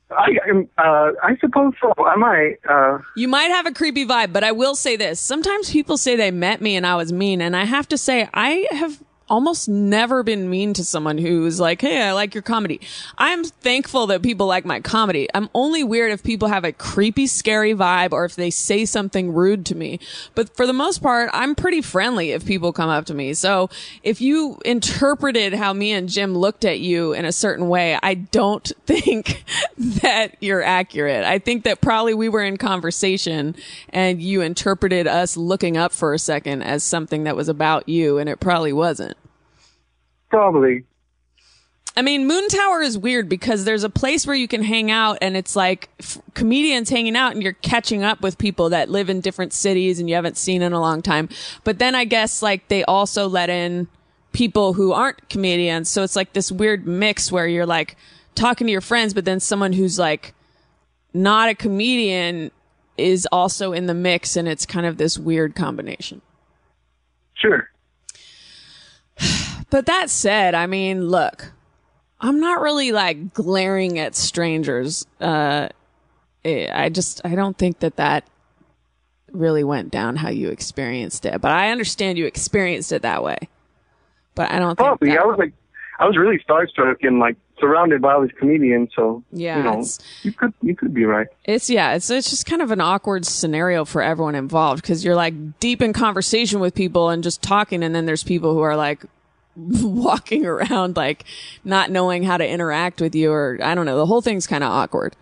[0.10, 1.93] I am, uh, I suppose so.
[2.06, 2.56] I might.
[2.70, 5.20] Uh, You might have a creepy vibe, but I will say this.
[5.20, 8.30] Sometimes people say they met me and I was mean, and I have to say
[8.34, 12.80] I have almost never been mean to someone who's like, Hey, I like your comedy.
[13.18, 15.28] I'm thankful that people like my comedy.
[15.34, 19.34] I'm only weird if people have a creepy, scary vibe or if they say something
[19.34, 20.00] rude to me.
[20.36, 23.34] But for the most part, I'm pretty friendly if people come up to me.
[23.34, 23.70] So
[24.04, 28.13] if you interpreted how me and Jim looked at you in a certain way, I
[28.13, 29.44] don't think
[29.78, 31.26] that you're accurate.
[31.26, 33.56] I think that probably we were in conversation
[33.90, 38.18] and you interpreted us looking up for a second as something that was about you
[38.18, 39.17] and it probably wasn't.
[40.30, 40.84] Probably.
[41.98, 45.36] I mean, Moontower is weird because there's a place where you can hang out and
[45.36, 49.20] it's like f- comedians hanging out and you're catching up with people that live in
[49.20, 51.28] different cities and you haven't seen in a long time.
[51.63, 53.88] But then I guess like they also let in
[54.32, 55.90] people who aren't comedians.
[55.90, 57.98] So it's like this weird mix where you're like
[58.36, 60.36] talking to your friends, but then someone who's like
[61.16, 62.52] not a comedian
[62.96, 66.22] is also in the mix and it's kind of this weird combination.
[67.34, 67.72] Sure.
[69.70, 71.52] But that said, I mean, look,
[72.22, 75.06] I'm not really like glaring at strangers.
[75.20, 75.70] Uh,
[76.46, 78.24] eh, I just, I don't think that that
[79.32, 81.42] really went down how you experienced it.
[81.42, 83.38] But I understand you experienced it that way.
[84.36, 84.88] But I don't think.
[84.88, 85.10] Probably.
[85.10, 85.54] that- I was like,
[86.00, 88.92] I was really starstruck and like surrounded by all these comedians.
[88.96, 91.26] So Yeah, you know, it's- you could you could be right.
[91.44, 95.16] It's yeah, it's it's just kind of an awkward scenario for everyone involved because you're
[95.16, 98.76] like deep in conversation with people and just talking, and then there's people who are
[98.78, 99.04] like
[99.82, 101.24] walking around like
[101.63, 103.98] not knowing how to interact with you, or I don't know.
[103.98, 105.15] The whole thing's kind of awkward.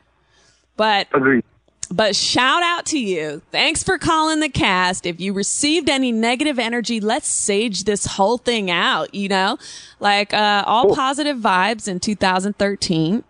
[0.76, 1.45] But Agreed.
[1.89, 3.41] but shout out to you.
[3.52, 5.06] Thanks for calling the cast.
[5.06, 9.58] If you received any negative energy, let's sage this whole thing out, you know?
[10.02, 13.24] Like uh all positive vibes in 2013.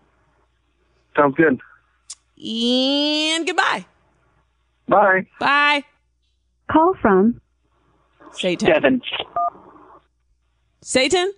[1.14, 1.60] Sounds good.
[2.44, 3.86] And goodbye.
[4.88, 5.26] Bye.
[5.38, 5.84] Bye.
[6.70, 7.40] Call from
[8.32, 8.68] Satan.
[8.68, 9.02] Devin.
[10.86, 11.32] Satan?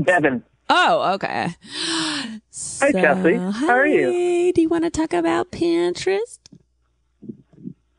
[0.00, 0.44] Devin.
[0.70, 1.48] Oh, okay.
[1.74, 2.40] Hi,
[2.92, 3.34] Chelsea.
[3.34, 4.06] How are you?
[4.06, 4.52] Hi.
[4.52, 6.38] Do you want to talk about Pinterest?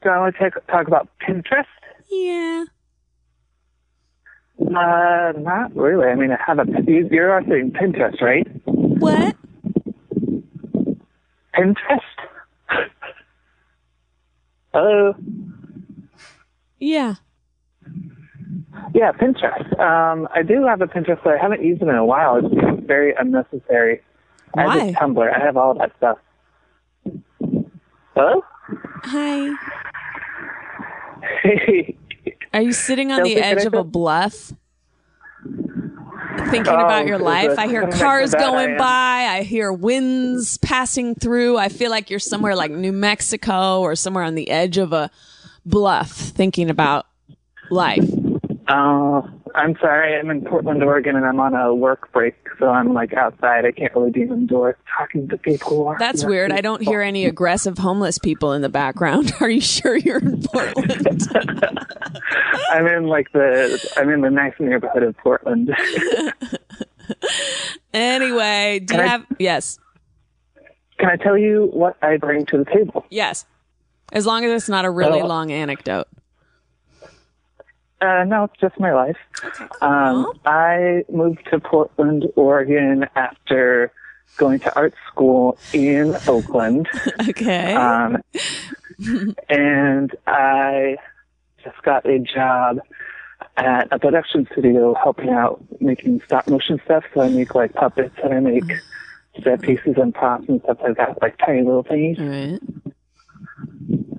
[0.02, 1.66] Do I want to talk, talk about Pinterest?
[2.10, 2.64] Yeah.
[4.62, 6.06] Uh, not really.
[6.08, 6.66] I mean, I have a.
[6.88, 8.48] You, you're also in Pinterest, right?
[8.64, 9.36] What?
[11.54, 12.00] Pinterest.
[14.74, 15.14] Hello.
[16.80, 17.16] Yeah.
[19.00, 19.80] Yeah, Pinterest.
[19.80, 22.36] Um, I do have a Pinterest, but I haven't used it in a while.
[22.44, 24.02] It's very unnecessary.
[24.58, 24.78] I Why?
[24.78, 25.34] have this Tumblr.
[25.34, 26.18] I have all that stuff.
[28.14, 28.44] Hello.
[29.06, 29.56] Hi.
[31.42, 31.96] Hey.
[32.54, 34.52] Are you sitting on the edge of a bluff?
[36.50, 37.58] Thinking Oh, about your life.
[37.58, 39.28] I hear cars that I going by.
[39.30, 41.58] I hear winds passing through.
[41.58, 45.10] I feel like you're somewhere like New Mexico or somewhere on the edge of a
[45.66, 47.06] bluff thinking about
[47.72, 48.04] life.
[48.72, 50.16] Oh, I'm sorry.
[50.20, 53.66] I'm in Portland, Oregon, and I'm on a work break, so I'm like outside.
[53.66, 55.96] I can't really be indoors talking to people.
[55.98, 56.52] That's weird.
[56.52, 59.34] I don't hear any aggressive homeless people in the background.
[59.42, 61.28] Are you sure you're in Portland?
[62.72, 65.74] I'm in like the I'm in the nice neighborhood of Portland.
[67.94, 69.80] anyway, do you Can I- have yes.
[71.00, 73.06] Can I tell you what I bring to the table?
[73.10, 73.46] Yes.
[74.12, 75.28] As long as it's not a really Oh.
[75.28, 76.08] long anecdote.
[78.02, 79.18] Uh, no, it's just my life.
[79.82, 83.92] Um, I moved to Portland, Oregon after
[84.38, 86.88] going to art school in Oakland.
[87.30, 87.74] Okay.
[87.76, 88.22] Um,
[89.50, 90.98] and I
[91.64, 92.80] just got a job
[93.58, 97.04] at a production studio helping out making stop motion stuff.
[97.14, 98.64] So I make like puppets and I make
[99.44, 102.18] set pieces and props and stuff like that, like tiny little things.
[102.20, 102.60] Right.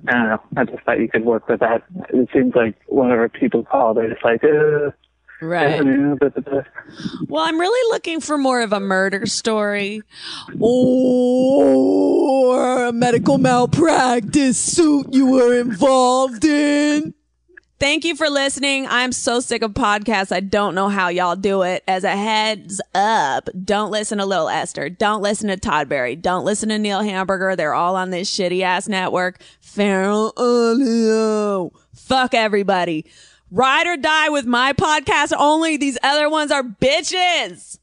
[0.07, 0.41] I don't know.
[0.57, 1.83] I just thought you could work with that.
[2.09, 4.91] It seems like whenever people call, they're just like, uh,
[5.41, 5.81] Right.
[7.27, 10.03] Well, I'm really looking for more of a murder story
[10.59, 17.15] or a medical malpractice suit you were involved in.
[17.81, 18.85] Thank you for listening.
[18.87, 20.31] I'm so sick of podcasts.
[20.31, 21.83] I don't know how y'all do it.
[21.87, 24.87] As a heads up, don't listen to Lil Esther.
[24.87, 26.15] Don't listen to Todd Barry.
[26.15, 27.55] Don't listen to Neil Hamburger.
[27.55, 29.41] They're all on this shitty ass network.
[29.61, 31.71] Feral audio.
[31.95, 33.07] Fuck everybody.
[33.49, 35.75] Ride or die with my podcast only.
[35.75, 37.79] These other ones are bitches.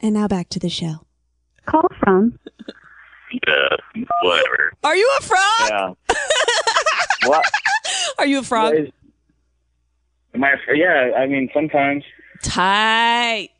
[0.00, 1.06] And now back to the show.
[1.66, 2.40] Call from
[3.46, 3.76] uh,
[4.22, 4.72] whatever.
[4.82, 5.68] Are you a frog?
[5.70, 6.16] Yeah.
[7.28, 7.44] what?
[8.18, 8.74] Are you a frog?
[10.34, 10.54] Am I?
[10.74, 11.12] Yeah.
[11.16, 12.04] I mean, sometimes.
[12.42, 13.50] Tight.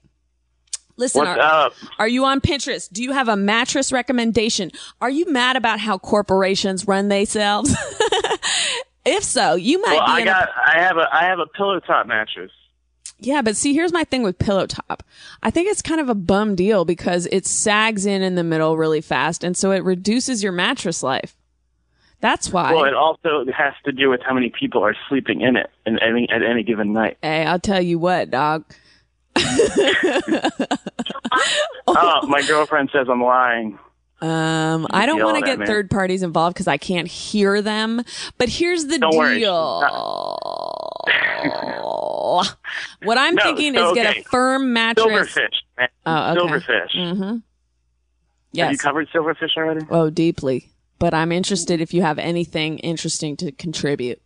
[0.97, 1.73] Listen, What's are, up?
[1.99, 2.91] are you on Pinterest?
[2.93, 4.71] Do you have a mattress recommendation?
[5.01, 7.75] Are you mad about how corporations run themselves?
[9.07, 10.49] if so, you might Well, be I got.
[10.49, 11.09] a I have a.
[11.13, 12.51] I have a pillow top mattress.
[13.19, 15.03] Yeah, but see, here's my thing with pillow top.
[15.43, 18.77] I think it's kind of a bum deal because it sags in in the middle
[18.77, 21.37] really fast, and so it reduces your mattress life.
[22.23, 22.73] That's why.
[22.73, 25.99] Well, it also has to do with how many people are sleeping in it in
[25.99, 27.19] any, at any given night.
[27.21, 28.65] hey, I'll tell you what, dog.
[31.87, 33.79] Oh, my girlfriend says I'm lying.
[34.21, 35.67] Um, I don't want to get me.
[35.67, 38.03] third parties involved because I can't hear them.
[38.39, 39.41] But here's the Don't worry.
[39.41, 39.81] deal.
[43.03, 45.07] what I'm No, thinking so, is get a firm mattress.
[45.35, 45.63] Silverfish.
[45.77, 45.89] man.
[46.07, 46.41] Oh, okay.
[46.41, 46.97] Silverfish.
[46.97, 48.59] Mm-hmm.
[48.61, 49.85] Have you covered silverfish already?
[49.91, 50.69] Oh, deeply.
[51.03, 54.23] But I'm interested if you have anything interesting to contribute.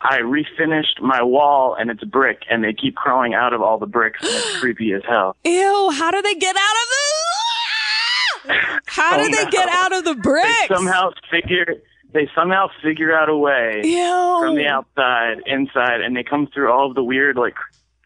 [0.00, 3.84] I refinished my wall and it's brick, and they keep crawling out of all the
[3.86, 5.36] bricks, and it's creepy as hell.
[5.44, 6.88] Ew, how do they get out of
[8.48, 8.54] the
[8.86, 9.50] How Oh, do they no.
[9.50, 10.48] get out of the bricks?
[10.66, 11.66] They somehow figure
[12.14, 14.38] they somehow figure out a way Ew.
[14.40, 17.56] from the outside inside, and they come through all of the weird like.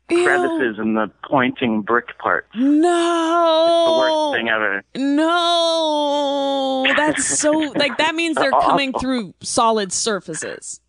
[0.09, 2.49] Crevices and the pointing brick parts.
[2.55, 3.99] No, The No.
[3.99, 4.83] worst thing ever.
[4.97, 6.85] No.
[6.97, 10.81] That's so like that means they're coming through solid surfaces.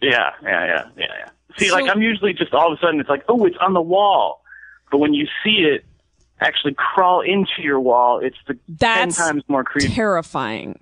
[0.00, 1.28] Yeah, yeah, yeah, yeah, yeah.
[1.58, 3.72] See, So- like I'm usually just all of a sudden it's like, oh, it's on
[3.74, 4.42] the wall,
[4.90, 5.84] but when you see it
[6.40, 9.88] actually crawl into your wall, it's the That's ten times more creepy.
[9.88, 10.78] Terrifying.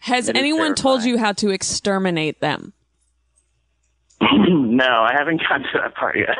[0.00, 2.72] Has It anyone told you how to exterminate them?
[4.20, 6.36] no, I haven't gotten to that part yet.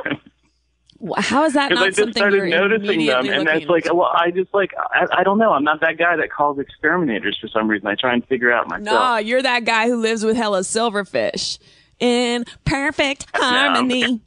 [1.19, 4.31] How is that Because I just something started noticing them, and that's like, well, I
[4.31, 5.53] just like, I, I don't know.
[5.53, 7.87] I'm not that guy that calls exterminators for some reason.
[7.87, 8.85] I try and figure out myself.
[8.85, 11.59] No, you're that guy who lives with hella silverfish
[11.99, 14.23] in perfect harmony.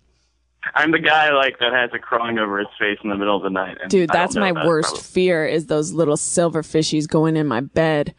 [0.75, 3.43] I'm the guy like that has it crawling over his face in the middle of
[3.43, 3.77] the night.
[3.81, 5.03] and Dude, that's my that, worst probably.
[5.03, 8.13] fear is those little silver fishies going in my bed.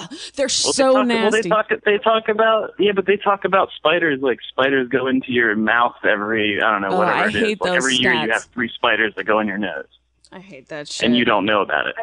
[0.00, 1.68] Ugh, they're Well, so they talk, Well, they talk.
[1.84, 4.20] They talk about yeah, but they talk about spiders.
[4.22, 7.42] Like spiders go into your mouth every I don't know Oh, whatever I it is.
[7.42, 9.86] hate Like those every year you have three spiders that go in your nose,
[10.32, 11.04] I hate that shit.
[11.06, 11.94] and you don't know about it.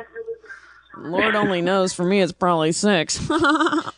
[0.98, 1.94] Lord only knows.
[1.94, 3.20] For me, it's probably six.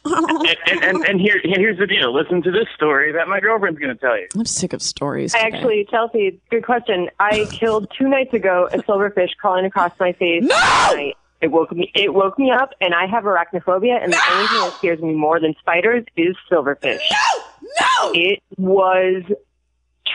[0.06, 2.14] And and, and, and here here's the deal.
[2.14, 4.28] Listen to this story that my girlfriend's going to tell you.
[4.36, 5.34] I'm sick of stories.
[5.34, 5.58] I today.
[5.58, 7.10] actually, Chelsea, good question.
[7.20, 10.44] I killed two nights ago a silverfish crawling across my face.
[10.44, 11.14] No!
[11.42, 11.92] It woke me.
[11.96, 14.02] It woke me up, and I have arachnophobia.
[14.02, 17.00] And the only thing that scares me more than spiders is silverfish.
[17.12, 18.12] No, no.
[18.14, 19.24] It was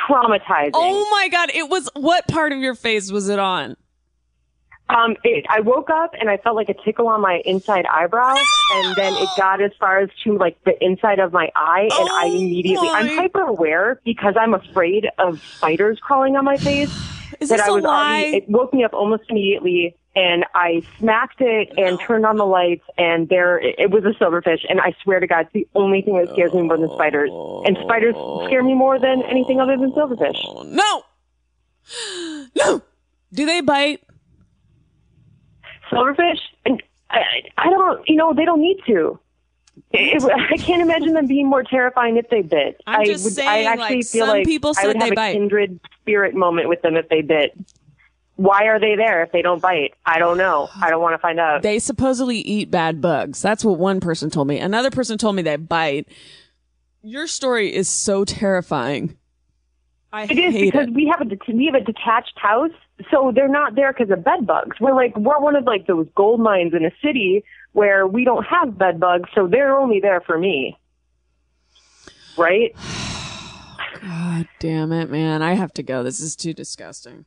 [0.09, 0.71] traumatizing.
[0.75, 1.51] Oh my god!
[1.55, 3.77] It was what part of your face was it on?
[4.91, 8.37] Um, it, I woke up and I felt like a tickle on my inside eyebrow,
[8.75, 12.09] and then it got as far as to like the inside of my eye, and
[12.11, 16.91] I Oh immediately I'm hyper aware because I'm afraid of spiders crawling on my face.
[17.41, 17.91] Is that this I a was lie?
[18.23, 18.37] already.
[18.39, 22.85] It woke me up almost immediately, and I smacked it and turned on the lights,
[22.97, 24.65] and there it, it was a silverfish.
[24.71, 27.31] And I swear to God, it's the only thing that scares me more than spiders.
[27.31, 28.15] And spiders
[28.47, 30.65] scare me more than anything other than silverfish.
[30.65, 31.03] no.
[32.57, 32.83] No.
[33.33, 34.03] Do they bite?
[35.91, 37.21] Silverfish, and I,
[37.57, 39.19] I don't, you know, they don't need to.
[39.93, 42.81] It, I can't imagine them being more terrifying if they bit.
[42.87, 44.97] I'm I just would, saying, I actually like, feel some like people I said would
[44.97, 45.33] have they a bite.
[45.33, 47.57] kindred spirit moment with them if they bit.
[48.37, 49.95] Why are they there if they don't bite?
[50.07, 50.69] I don't know.
[50.81, 51.63] I don't want to find out.
[51.63, 53.43] They supposedly eat bad bugs.
[53.43, 54.59] That's what one person told me.
[54.59, 56.07] Another person told me they bite.
[57.03, 59.17] Your story is so terrifying.
[60.13, 60.95] I It is because it.
[60.95, 62.71] we have a we have a detached house,
[63.11, 64.79] so they're not there because of bed bugs.
[64.81, 68.45] We're like we're one of like those gold mines in a city where we don't
[68.45, 70.79] have bed bugs, so they're only there for me.
[72.37, 72.75] Right?
[74.01, 75.43] God damn it, man.
[75.43, 76.03] I have to go.
[76.03, 77.25] This is too disgusting.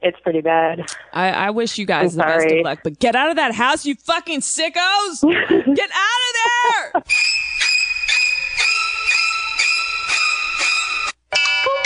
[0.00, 0.86] It's pretty bad.
[1.12, 3.84] I, I wish you guys the best of luck, but get out of that house,
[3.84, 5.22] you fucking sickos!
[5.74, 7.02] get out of there!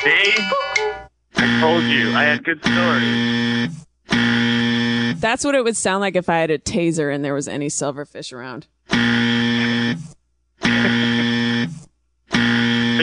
[0.02, 0.34] See,
[1.36, 3.86] I told you I had good stories.
[5.20, 7.68] That's what it would sound like if I had a taser and there was any
[7.68, 8.66] silverfish around.
[8.90, 8.98] So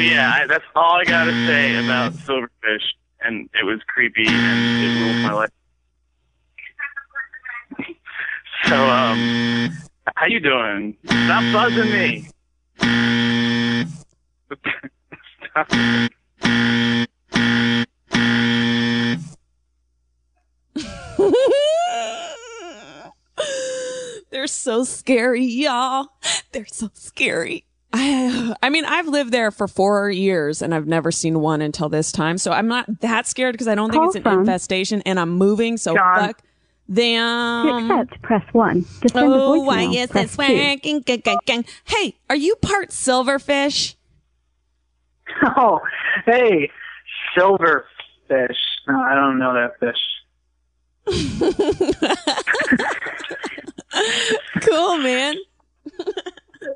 [0.06, 2.84] yeah, I, that's all I got to say about silverfish,
[3.22, 5.52] and it was creepy and it ruled my life.
[8.66, 9.72] so um,
[10.18, 10.98] how you doing?
[11.06, 12.28] Stop buzzing me.
[15.50, 15.72] Stop.
[24.40, 26.08] They're so scary, y'all.
[26.54, 27.66] They're so scary.
[27.92, 31.90] I, I mean, I've lived there for four years and I've never seen one until
[31.90, 32.38] this time.
[32.38, 35.32] So I'm not that scared because I don't think Call it's an infestation and I'm
[35.32, 35.76] moving.
[35.76, 36.28] So John.
[36.28, 36.42] fuck
[36.88, 37.68] them.
[37.68, 38.86] To accept, press 1.
[39.02, 40.42] To send Oh, why this 2.
[40.42, 41.02] working?
[41.02, 41.66] Gang, gang, gang.
[41.84, 43.96] Hey, are you part silverfish?
[45.58, 45.82] Oh,
[46.26, 46.72] hey,
[47.38, 47.84] silverfish.
[48.88, 50.00] No, I don't know that fish.
[54.62, 55.36] Cool, man.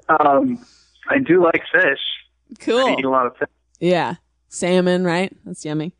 [0.09, 0.65] Um,
[1.09, 1.99] I do like fish.
[2.51, 2.95] I Cool.
[2.97, 3.49] eat a lot of fish.
[3.79, 4.15] Yeah.
[4.47, 5.35] Salmon, right?
[5.45, 5.93] That's yummy.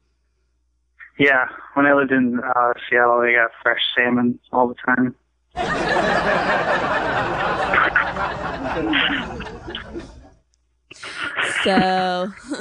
[1.20, 5.16] Yeah, when I lived in uh, Seattle, they got fresh salmon all the time.
[11.64, 12.32] So,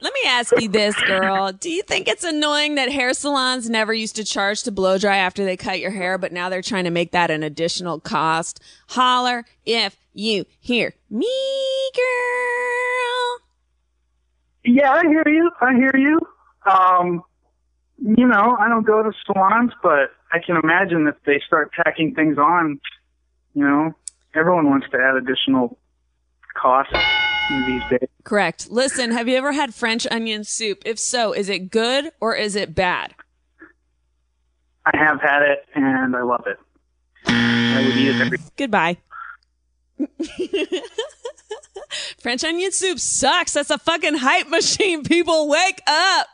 [0.00, 1.52] let me ask you this, girl.
[1.52, 5.16] Do you think it's annoying that hair salons never used to charge to blow dry
[5.16, 8.60] after they cut your hair, but now they're trying to make that an additional cost?
[8.88, 11.26] Holler if you hear me,
[11.94, 13.38] girl.
[14.64, 15.50] Yeah, I hear you.
[15.60, 16.20] I hear you.
[16.70, 17.22] Um,
[17.98, 22.14] you know, I don't go to salons, but I can imagine if they start tacking
[22.14, 22.80] things on,
[23.54, 23.94] you know,
[24.34, 25.78] everyone wants to add additional
[26.54, 26.94] costs
[27.48, 28.08] these days.
[28.24, 28.70] Correct.
[28.70, 30.82] Listen, have you ever had French onion soup?
[30.84, 33.14] If so, is it good or is it bad?
[34.84, 36.58] I have had it and I love it.
[37.26, 38.38] I would eat it every.
[38.56, 38.98] Goodbye.
[42.18, 43.52] French onion soup sucks.
[43.52, 45.04] That's a fucking hype machine.
[45.04, 46.26] People wake up.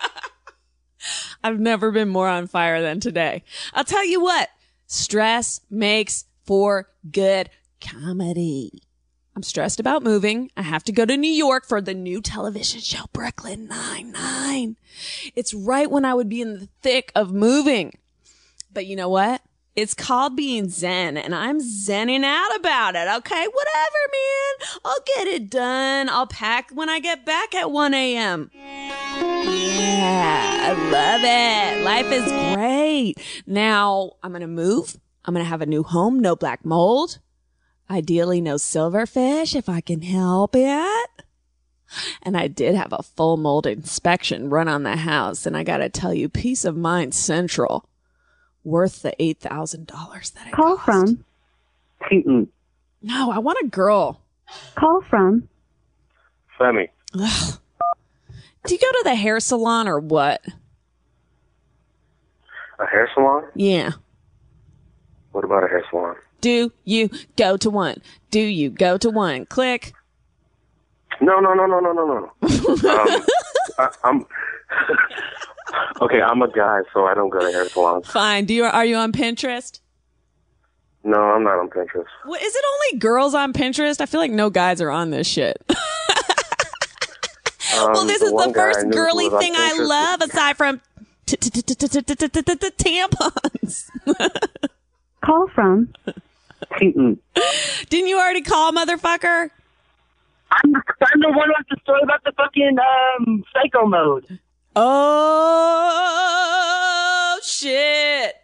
[1.44, 3.42] I've never been more on fire than today.
[3.72, 4.48] I'll tell you what,
[4.86, 7.50] stress makes for good
[7.80, 8.82] comedy.
[9.40, 10.50] I'm stressed about moving.
[10.54, 14.76] I have to go to New York for the new television show, Brooklyn Nine-Nine.
[15.34, 17.94] It's right when I would be in the thick of moving.
[18.70, 19.40] But you know what?
[19.74, 23.08] It's called being zen and I'm zenning out about it.
[23.08, 23.46] Okay.
[23.46, 24.68] Whatever, man.
[24.84, 26.10] I'll get it done.
[26.10, 28.50] I'll pack when I get back at 1 a.m.
[28.52, 28.90] Yeah.
[30.64, 31.82] I love it.
[31.82, 33.14] Life is great.
[33.46, 34.98] Now I'm going to move.
[35.24, 36.20] I'm going to have a new home.
[36.20, 37.20] No black mold.
[37.90, 41.10] Ideally no silverfish if I can help it.
[42.22, 45.44] And I did have a full mold inspection run on the house.
[45.44, 47.88] And I got to tell you, peace of mind central
[48.62, 50.84] worth the eight thousand dollars that it Call cost.
[50.84, 51.24] from.
[52.08, 52.48] Keaton.
[53.02, 54.20] No, I want a girl.
[54.76, 55.48] Call from.
[56.58, 56.88] Femi.
[57.18, 57.58] Ugh.
[58.66, 60.44] Do you go to the hair salon or what?
[62.78, 63.44] A hair salon?
[63.54, 63.92] Yeah.
[65.32, 66.14] What about a hair salon?
[66.40, 68.02] Do you go to one?
[68.30, 69.46] Do you go to one?
[69.46, 69.92] Click.
[71.20, 72.30] No, no, no, no, no, no, no.
[72.90, 73.24] um,
[73.78, 74.26] I, I'm
[76.00, 76.22] okay.
[76.22, 78.06] I'm a guy, so I don't go to hair salons.
[78.08, 78.46] Fine.
[78.46, 79.80] Do you are you on Pinterest?
[81.04, 82.06] No, I'm not on Pinterest.
[82.24, 84.00] Well, is it only girls on Pinterest?
[84.00, 85.62] I feel like no guys are on this shit.
[85.68, 85.76] um,
[87.92, 90.80] well, this the is the first girly thing I love aside from
[92.78, 93.90] tampons.
[95.24, 95.92] Call from
[96.78, 97.20] didn't
[98.08, 99.50] you already call, motherfucker?
[100.52, 104.38] I'm, I'm the one with the story about the fucking um psycho mode.
[104.74, 105.80] Oh
[107.42, 108.34] shit!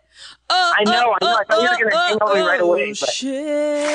[0.49, 1.37] Oh, I know, I know.
[1.37, 3.87] I thought you were gonna hang on me right away, but- Shit!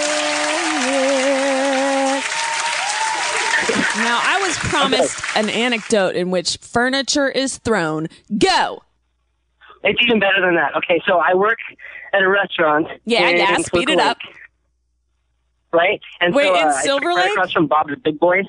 [3.97, 8.07] now I was promised an anecdote in which furniture is thrown.
[8.37, 8.83] Go.
[9.83, 10.75] It's even better than that.
[10.77, 11.57] Okay, so I work
[12.13, 12.87] at a restaurant.
[13.05, 14.17] Yeah, in yeah, speed it up.
[15.73, 16.01] Right?
[16.19, 17.31] And Wait, so, in uh, Silver Lake?
[17.31, 18.43] across from Bob's Big Boy.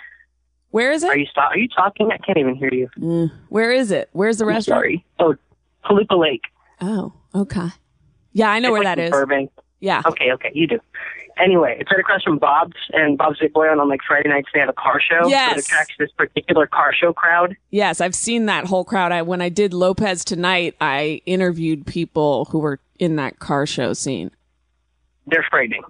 [0.71, 1.09] Where is it?
[1.11, 1.53] Are you stop?
[1.53, 2.11] Are you talking?
[2.11, 2.89] I can't even hear you.
[2.99, 4.09] Mm, Where is it?
[4.13, 4.81] Where's the restaurant?
[4.81, 5.05] Sorry.
[5.19, 5.37] Oh,
[5.87, 6.43] Toluca Lake.
[6.81, 7.69] Oh, okay.
[8.33, 9.11] Yeah, I know It's where like that is.
[9.11, 9.53] Burbank.
[9.81, 10.03] Yeah.
[10.07, 10.81] Okay, okay, you do.
[11.39, 13.71] Anyway, it's right across from Bob's and Bob's Big Boy.
[13.71, 15.29] And on like Friday nights, they have a car show.
[15.29, 15.59] Yes.
[15.59, 17.57] it attracts this particular car show crowd.
[17.71, 19.13] Yes, I've seen that whole crowd.
[19.13, 23.93] I when I did Lopez tonight, I interviewed people who were in that car show
[23.93, 24.31] scene.
[25.27, 25.83] They're frightening.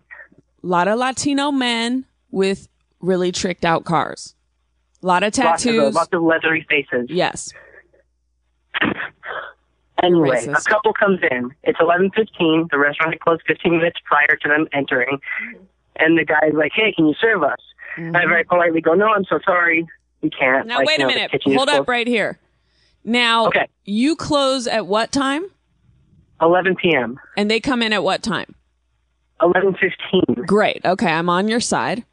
[0.62, 2.68] A lot of Latino men with
[3.00, 4.34] really tricked out cars.
[5.02, 5.94] A lot of Lots of, tattoos.
[5.94, 7.08] lots of leathery faces.
[7.10, 7.52] yes.
[10.02, 10.66] Anyway, Racist.
[10.66, 11.50] a couple comes in.
[11.62, 12.68] It's 11:15.
[12.70, 15.18] The restaurant had closed 15 minutes prior to them entering,
[15.96, 17.58] and the guy's like, "Hey, can you serve us?"
[17.96, 19.86] And I very politely go, "No, I'm so sorry,
[20.22, 20.68] we can't." Mm-hmm.
[20.68, 21.30] Now Like, wait a minute.
[21.44, 21.88] Hold up closed.
[21.88, 22.38] right here.
[23.04, 23.68] Now, Okay.
[23.84, 25.44] you close at what time?
[26.40, 27.18] 11 p.m.
[27.36, 28.54] And they come in at what time?
[29.40, 30.46] 11:15.
[30.46, 30.84] Great.
[30.84, 32.04] Okay, I'm on your side.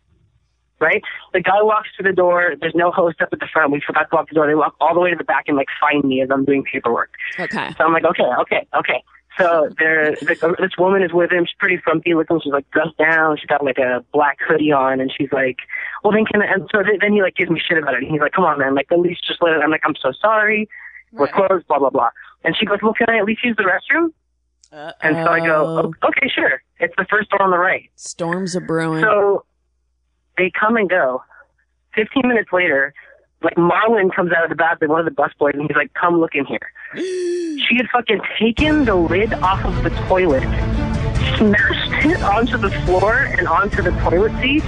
[0.79, 1.03] Right?
[1.33, 2.55] The guy walks to the door.
[2.59, 3.71] There's no host up at the front.
[3.71, 4.47] We forgot to lock the door.
[4.47, 6.63] They walk all the way to the back and like find me as I'm doing
[6.63, 7.11] paperwork.
[7.37, 7.73] Okay.
[7.77, 9.03] So I'm like, okay, okay, okay.
[9.37, 11.45] So there, the, uh, this woman is with him.
[11.45, 12.39] She's pretty frumpy looking.
[12.41, 13.37] She's like dressed down.
[13.37, 15.57] She's got like a black hoodie on, and she's like,
[16.03, 18.03] "Well, then can I?" And so then he like gives me shit about it.
[18.03, 18.75] And he's like, "Come on, man.
[18.75, 20.67] Like at least just let it." I'm like, "I'm so sorry.
[21.11, 22.09] We're closed." Blah blah blah.
[22.43, 24.11] And she goes, "Well, can I at least use the restroom?"
[25.01, 26.07] And so I go, Uh-oh.
[26.09, 26.61] "Okay, sure.
[26.79, 29.03] It's the first door on the right." Storms are brewing.
[29.03, 29.43] So
[30.37, 31.23] they come and go.
[31.95, 32.93] Fifteen minutes later,
[33.41, 36.19] like Marlon comes out of the bathroom, one of the busboys, and he's like, "Come
[36.19, 40.43] look in here." she had fucking taken the lid off of the toilet,
[41.37, 44.63] smashed it onto the floor and onto the toilet seat.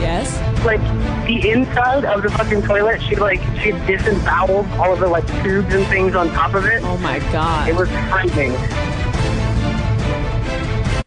[0.00, 0.49] yes.
[0.64, 0.80] Like
[1.26, 5.74] the inside of the fucking toilet, she like she disemboweled all of the like tubes
[5.74, 6.82] and things on top of it.
[6.82, 7.68] Oh my god.
[7.68, 8.52] It was frightening.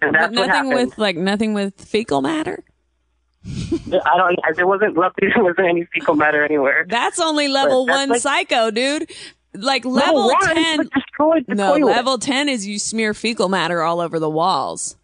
[0.02, 2.64] And that's but nothing with like nothing with fecal matter.
[3.46, 4.40] I don't.
[4.56, 4.98] There wasn't.
[4.98, 6.86] Luckily, there wasn't any fecal matter anywhere.
[6.90, 9.10] That's only level that's one like- psycho, dude.
[9.56, 10.90] Like level ten.
[10.94, 11.92] destroyed the No, toilet.
[11.92, 14.98] level ten is you smear fecal matter all over the walls.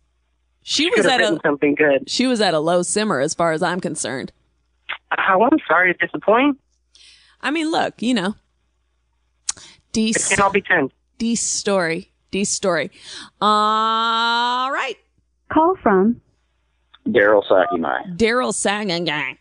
[0.64, 2.10] She was at a something good.
[2.10, 4.32] she was at a low simmer as far as I'm concerned.
[5.12, 6.60] Oh, I'm sorry to disappoint.
[7.42, 8.36] I mean, look, you know,
[9.92, 10.90] D It can all be ten.
[11.18, 12.92] D story, D story.
[13.42, 14.98] All right,
[15.52, 16.22] Call from
[17.08, 18.18] Daryl Sakimai.
[18.18, 19.38] Daryl Sagan gang.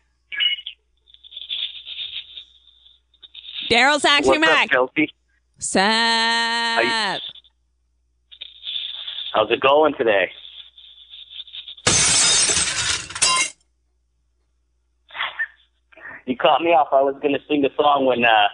[3.71, 5.13] Daryl Sagan What's up, Kelsey?
[5.59, 7.21] Seth.
[9.35, 10.31] How's it going today?
[16.39, 16.89] Caught me off.
[16.93, 18.49] I was going to sing the song when uh,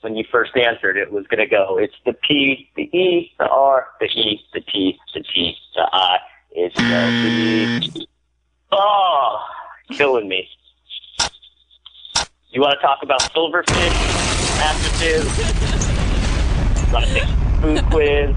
[0.00, 0.96] when you first answered.
[0.96, 1.78] It was going to go.
[1.78, 6.18] It's the P, the E, the R, the E, the T, the T, the I.
[6.52, 8.06] It's the E.
[8.72, 9.38] Oh,
[9.90, 10.48] killing me.
[12.50, 15.26] You want to talk about silverfish mattresses?
[16.92, 17.28] Want to take
[17.60, 18.34] food quiz?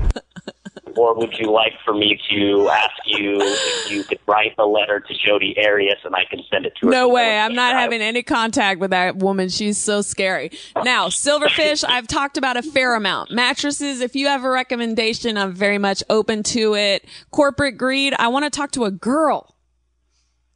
[0.99, 4.99] Or would you like for me to ask you if you could write a letter
[4.99, 6.91] to Jodi Arias and I can send it to her?
[6.91, 7.39] No way.
[7.39, 9.47] I'm not having any contact with that woman.
[9.47, 10.51] She's so scary.
[10.83, 13.31] Now, silverfish, I've talked about a fair amount.
[13.31, 17.05] Mattresses, if you have a recommendation, I'm very much open to it.
[17.31, 19.55] Corporate greed, I want to talk to a girl.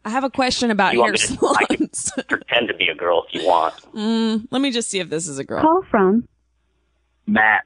[0.03, 1.89] I have a question about You want hair me to- I can-
[2.27, 3.75] Pretend to be a girl if you want.
[3.93, 5.61] mm, let me just see if this is a girl.
[5.61, 6.27] Call from
[7.25, 7.63] Matt.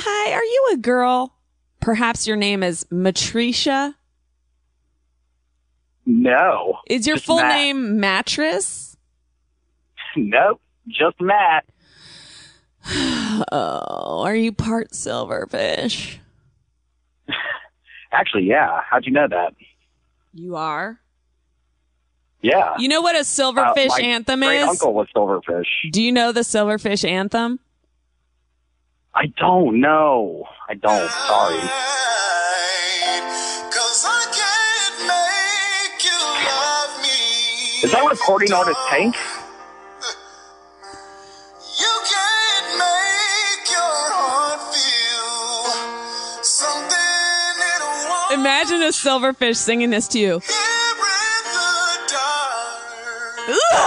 [0.00, 1.34] Hi, are you a girl?
[1.80, 3.94] Perhaps your name is Matricia.
[6.06, 6.78] No.
[6.88, 7.54] Is your full Matt.
[7.54, 8.96] name Mattress?
[10.16, 10.60] Nope.
[10.88, 11.64] Just Matt.
[13.52, 16.16] Oh, are you part silverfish?
[18.12, 18.80] Actually, yeah.
[18.90, 19.54] How'd you know that?
[20.32, 20.98] You are.
[22.40, 22.74] Yeah.
[22.78, 24.68] You know what a silverfish Uh, my anthem great is?
[24.68, 25.66] uncle was silverfish.
[25.92, 27.60] Do you know the silverfish anthem?
[29.14, 30.44] I don't know.
[30.68, 31.10] I don't.
[31.10, 31.58] Sorry.
[37.82, 39.16] Is that recording on artist Tank?
[48.32, 50.40] Imagine a silverfish singing this to you.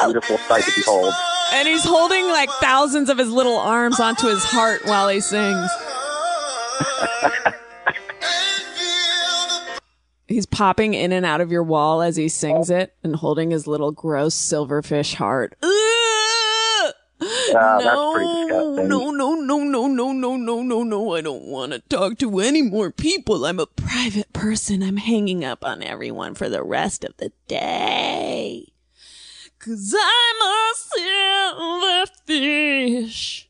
[0.04, 1.14] Beautiful sight to behold.
[1.54, 5.70] And he's holding like thousands of his little arms onto his heart while he sings.
[10.28, 13.68] He's popping in and out of your wall as he sings it and holding his
[13.68, 15.58] little gross silverfish heart.
[17.54, 21.16] Ah, no, no, no, no, no, no, no, no, no, no.
[21.16, 23.46] I don't want to talk to any more people.
[23.46, 24.82] I'm a private person.
[24.82, 28.71] I'm hanging up on everyone for the rest of the day.
[29.64, 30.74] Cause I'm a
[32.28, 33.46] silverfish.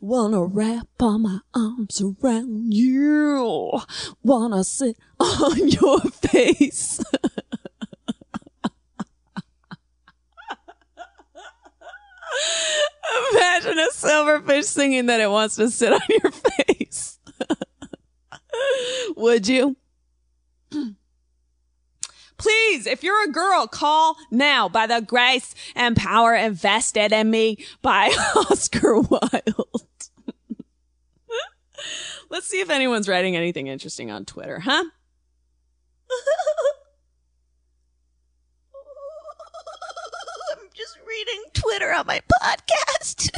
[0.00, 3.80] Wanna wrap all my arms around you.
[4.22, 7.02] Wanna sit on your face.
[13.32, 16.30] Imagine a silverfish singing that it wants to sit on your
[16.68, 17.18] face.
[19.16, 19.76] Would you?
[22.38, 27.58] Please, if you're a girl, call now by the grace and power invested in me
[27.82, 29.86] by Oscar Wilde.
[32.30, 34.84] Let's see if anyone's writing anything interesting on Twitter, huh?
[40.52, 43.30] I'm just reading Twitter on my podcast.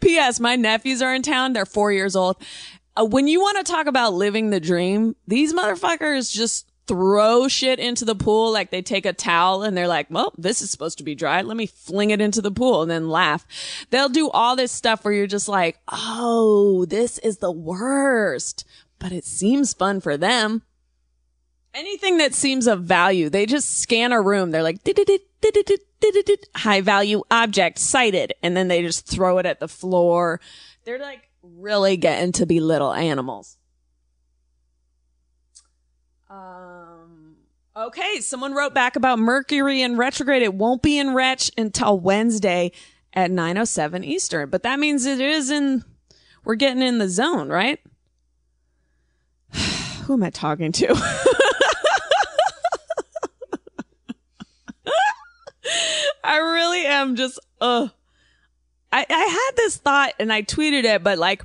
[0.00, 0.40] P.S.
[0.40, 1.52] My nephews are in town.
[1.52, 2.36] They're four years old.
[2.96, 7.78] Uh, when you want to talk about living the dream, these motherfuckers just throw shit
[7.78, 8.52] into the pool.
[8.52, 11.42] Like they take a towel and they're like, well, this is supposed to be dry.
[11.42, 13.46] Let me fling it into the pool and then laugh.
[13.90, 18.66] They'll do all this stuff where you're just like, oh, this is the worst,
[18.98, 20.62] but it seems fun for them.
[21.74, 24.50] Anything that seems of value, they just scan a room.
[24.50, 24.80] They're like,
[26.54, 28.34] high value object sighted.
[28.42, 30.40] And then they just throw it at the floor.
[30.84, 33.58] They're like really getting to be little animals.
[36.30, 37.36] Um,
[37.76, 38.20] okay.
[38.20, 40.42] Someone wrote back about Mercury in retrograde.
[40.42, 42.72] It won't be in retch until Wednesday
[43.12, 45.84] at 907 Eastern, but that means it is in,
[46.44, 47.78] we're getting in the zone, right?
[50.04, 50.94] Who am I talking to?
[56.24, 57.88] I really am just, uh,
[58.92, 61.42] I, I had this thought and I tweeted it, but like,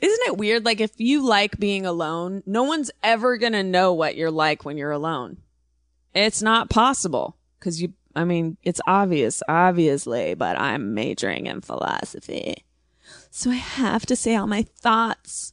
[0.00, 0.64] isn't it weird?
[0.64, 4.76] Like, if you like being alone, no one's ever gonna know what you're like when
[4.76, 5.38] you're alone.
[6.14, 7.36] It's not possible.
[7.60, 12.64] Cause you, I mean, it's obvious, obviously, but I'm majoring in philosophy.
[13.30, 15.52] So I have to say all my thoughts.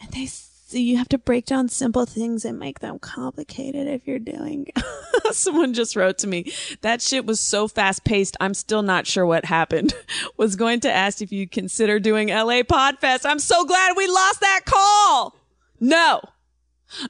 [0.00, 0.26] And they
[0.72, 4.68] so you have to break down simple things and make them complicated if you're doing.
[5.30, 6.50] Someone just wrote to me,
[6.80, 8.38] that shit was so fast paced.
[8.40, 9.92] I'm still not sure what happened.
[10.38, 13.26] was going to ask if you consider doing LA Podfest.
[13.26, 15.36] I'm so glad we lost that call.
[15.78, 16.22] No.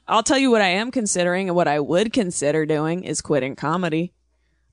[0.09, 3.55] I'll tell you what I am considering and what I would consider doing is quitting
[3.55, 4.11] comedy.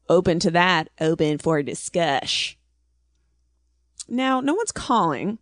[0.08, 0.88] Open to that.
[1.00, 2.56] Open for discuss.
[4.08, 5.38] Now, no one's calling.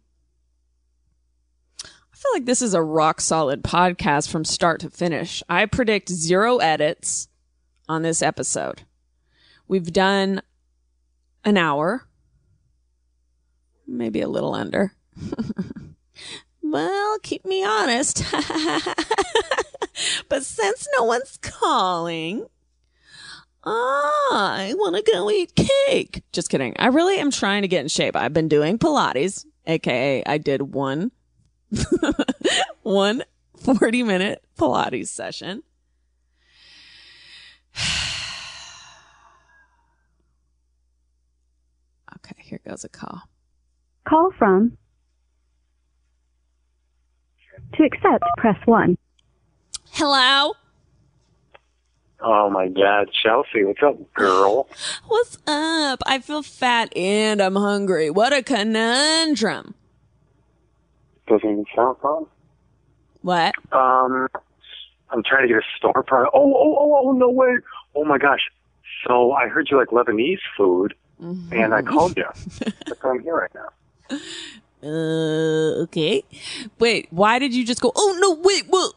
[2.18, 5.40] I feel like this is a rock solid podcast from start to finish.
[5.48, 7.28] I predict zero edits
[7.88, 8.82] on this episode.
[9.68, 10.42] We've done
[11.44, 12.08] an hour,
[13.86, 14.94] maybe a little under.
[16.60, 18.24] well, keep me honest.
[20.28, 22.46] but since no one's calling,
[23.62, 26.24] I want to go eat cake.
[26.32, 26.74] Just kidding.
[26.80, 28.16] I really am trying to get in shape.
[28.16, 31.12] I've been doing Pilates, aka I did one
[32.82, 33.22] one
[33.56, 35.62] 40 minute Pilates session.
[42.16, 43.22] okay, here goes a call.
[44.08, 44.76] Call from.
[47.74, 48.96] To accept, press 1.
[49.90, 50.54] Hello?
[52.20, 54.68] Oh my God, Chelsea, what's up, girl?
[55.06, 56.02] What's up?
[56.04, 58.10] I feel fat and I'm hungry.
[58.10, 59.74] What a conundrum.
[61.28, 62.26] Doesn't even sound fun.
[63.22, 63.54] What?
[63.72, 64.28] Um,
[65.10, 66.32] I'm trying to get a store product.
[66.34, 67.56] Oh, oh, oh, oh, no way.
[67.94, 68.40] Oh my gosh.
[69.06, 70.94] So I heard you like Lebanese food,
[71.52, 72.24] and I called you.
[72.86, 74.18] That's why I'm here right now.
[74.82, 76.22] Uh, okay.
[76.78, 78.94] Wait, why did you just go, oh no, wait, what?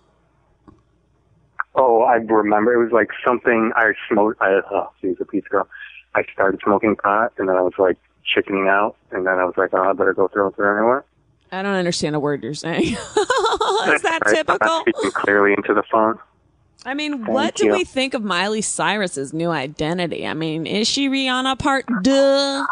[1.76, 2.74] Oh, I remember.
[2.74, 4.42] It was like something I smoked.
[4.42, 5.68] I, oh, she's a pizza girl.
[6.14, 9.56] I started smoking pot, and then I was like chickening out, and then I was
[9.58, 11.02] like, oh, I better go throw it through anyway.
[11.52, 12.84] I don't understand a word you're saying.
[12.94, 14.82] Is that Right, I'm typical?
[14.82, 16.18] speaking clearly into the phone.
[16.86, 17.74] I mean, Thank what do you.
[17.74, 20.26] we think of Miley Cyrus's new identity?
[20.26, 22.66] I mean, is she Rihanna part duh?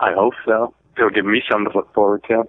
[0.00, 0.74] I hope so.
[0.96, 2.44] It'll give me something to look forward to.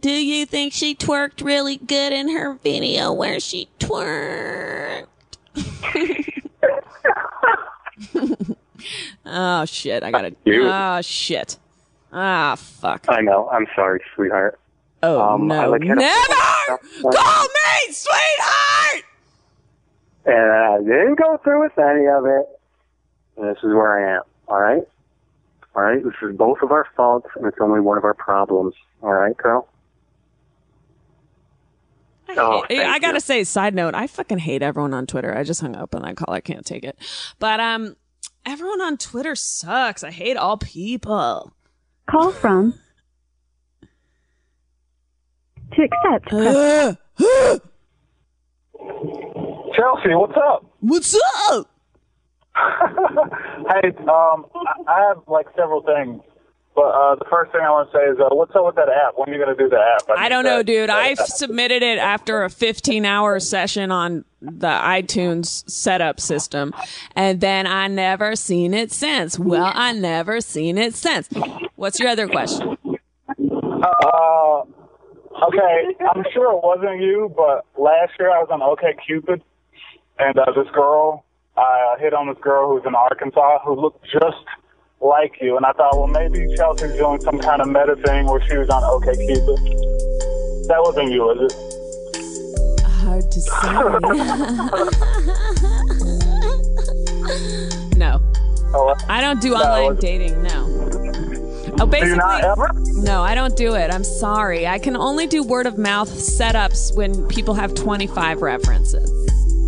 [0.00, 5.06] Do you think she twerked really good in her video where she twerked?
[9.26, 10.36] oh shit, I got it.
[10.46, 11.58] Oh shit.
[12.12, 13.06] Ah fuck.
[13.08, 13.48] I know.
[13.50, 14.58] I'm sorry, sweetheart.
[15.02, 15.70] Oh Um, I no.
[15.70, 19.04] like had a- Never call me sweetheart!
[20.26, 22.46] And I didn't go through with any of it.
[23.36, 24.22] And this is where I am.
[24.48, 24.82] All right?
[25.74, 26.02] All right?
[26.04, 28.74] This is both of our faults, and it's only one of our problems.
[29.02, 29.66] All right, girl?
[32.36, 33.20] Oh, I, thank I gotta you.
[33.20, 35.36] say, side note, I fucking hate everyone on Twitter.
[35.36, 36.32] I just hung up on that call.
[36.32, 36.96] I can't take it.
[37.40, 37.96] But um,
[38.46, 40.04] everyone on Twitter sucks.
[40.04, 41.52] I hate all people.
[42.10, 42.74] Call from.
[45.72, 46.96] To accept, press
[49.76, 50.66] Chelsea, what's up?
[50.80, 51.16] What's
[51.50, 51.70] up?
[53.70, 56.20] Hey, um, I I have like several things,
[56.80, 58.88] but uh, the first thing I want to say is, uh, what's up with that
[58.88, 59.12] app?
[59.14, 60.16] When are you going to do the app?
[60.16, 60.88] I don't know, dude.
[60.88, 66.72] I submitted it after a 15 hour session on the iTunes setup system,
[67.14, 69.38] and then I never seen it since.
[69.38, 71.28] Well, I never seen it since.
[71.76, 72.78] What's your other question?
[73.28, 74.62] Uh,
[75.48, 79.42] okay, I'm sure it wasn't you, but last year I was on OK Cupid,
[80.18, 81.26] and uh, this girl,
[81.58, 84.46] I hit on this girl who's in Arkansas who looked just
[85.00, 88.40] like you, and I thought, well, maybe Chelsea's doing some kind of meta thing where
[88.48, 89.58] she was on OK Cupid.
[90.68, 91.80] That wasn't you, was it?
[93.00, 93.50] hard to say.
[97.98, 98.20] no.
[98.72, 100.66] Oh, I don't do online dating, no.
[101.80, 102.70] Oh, do basically, you not ever?
[102.96, 103.90] no, I don't do it.
[103.92, 104.66] I'm sorry.
[104.66, 109.10] I can only do word of mouth setups when people have 25 references.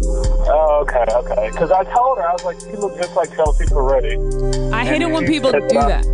[0.04, 1.50] Oh, okay, okay.
[1.50, 4.72] Because I told her, I was like, she looked just like Chelsea Peretti.
[4.72, 6.04] I hate it when people do said, that.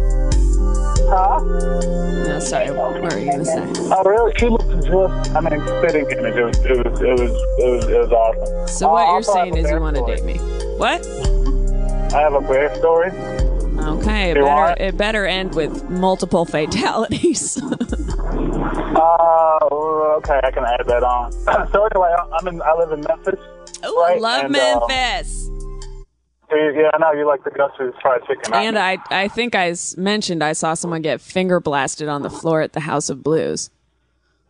[1.09, 1.41] Huh?
[2.29, 2.71] No, sorry.
[2.71, 3.65] What were you going to say?
[3.91, 4.33] Oh, really?
[4.37, 6.37] She looked just, I mean, spitting image.
[6.37, 8.69] It was, it was, it was, it was, it was awesome.
[8.69, 10.39] So Uh, what you're I have saying is you want to date me.
[10.77, 11.07] What?
[12.15, 13.11] I have a bear story.
[13.79, 17.61] Okay, it better it better end with multiple fatalities.
[18.99, 19.59] Uh,
[20.17, 21.31] okay, I can add that on.
[21.73, 23.39] so anyway, I'm in, I live in Memphis.
[23.85, 25.47] Oh, I Right, love and, um, Memphis.
[26.51, 28.55] So you- yeah, I know you like the Gus's fried chicken.
[28.55, 32.63] and I I think I mentioned I saw someone get finger blasted on the floor
[32.63, 33.69] at the House of Blues.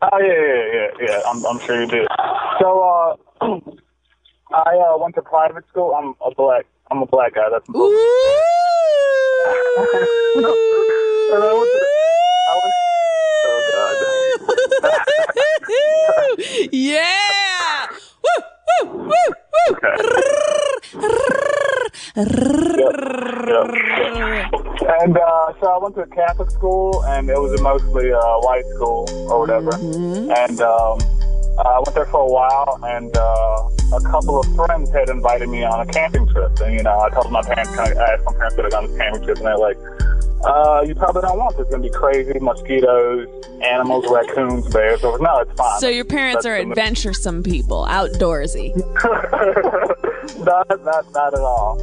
[0.01, 1.23] Oh yeah, yeah, yeah, yeah.
[1.29, 2.07] I'm, I'm sure you did.
[2.61, 2.83] So,
[3.41, 3.41] uh,
[4.55, 5.93] I uh, went to private school.
[5.93, 6.67] I'm a black.
[6.91, 7.49] I'm a black guy.
[7.51, 7.99] That's important.
[11.31, 11.79] And I went to,
[12.49, 12.75] I went,
[13.45, 13.61] oh
[16.43, 16.69] god.
[16.73, 17.87] yeah.
[18.23, 18.45] Woo,
[18.83, 19.77] woo, woo, woo.
[25.01, 28.19] And uh, so I went to a Catholic school, and it was a mostly uh,
[28.41, 29.75] white school or whatever.
[29.75, 30.99] And um,
[31.59, 35.65] I went there for a while, and uh, a couple of friends had invited me
[35.65, 36.59] on a camping trip.
[36.61, 38.77] And you know, I told my parents, kind of, I asked my parents to go
[38.77, 39.77] on this camping trip, and they're like,
[40.47, 41.67] uh, "You probably don't want this.
[41.67, 43.27] It's gonna be crazy, mosquitoes,
[43.63, 45.81] animals, raccoons, bears." Or no, it's fine.
[45.81, 48.77] So your parents That's are adventuresome people, outdoorsy.
[50.45, 51.77] not, not, not at all.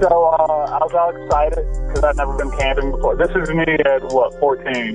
[0.00, 3.16] So uh, I was all excited because I'd never been camping before.
[3.16, 4.94] This is me at what 14,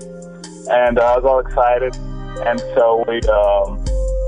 [0.72, 1.94] and uh, I was all excited.
[2.48, 3.84] And so we um,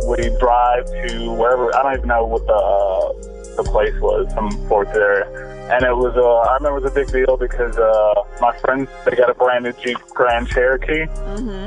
[0.07, 3.13] we drive to wherever I don't even know what the uh,
[3.57, 5.25] the place was, some Fort area.
[5.65, 8.87] And it was uh, I remember it was a big deal because uh, my friends
[9.03, 11.09] they got a brand new Jeep Grand Cherokee, and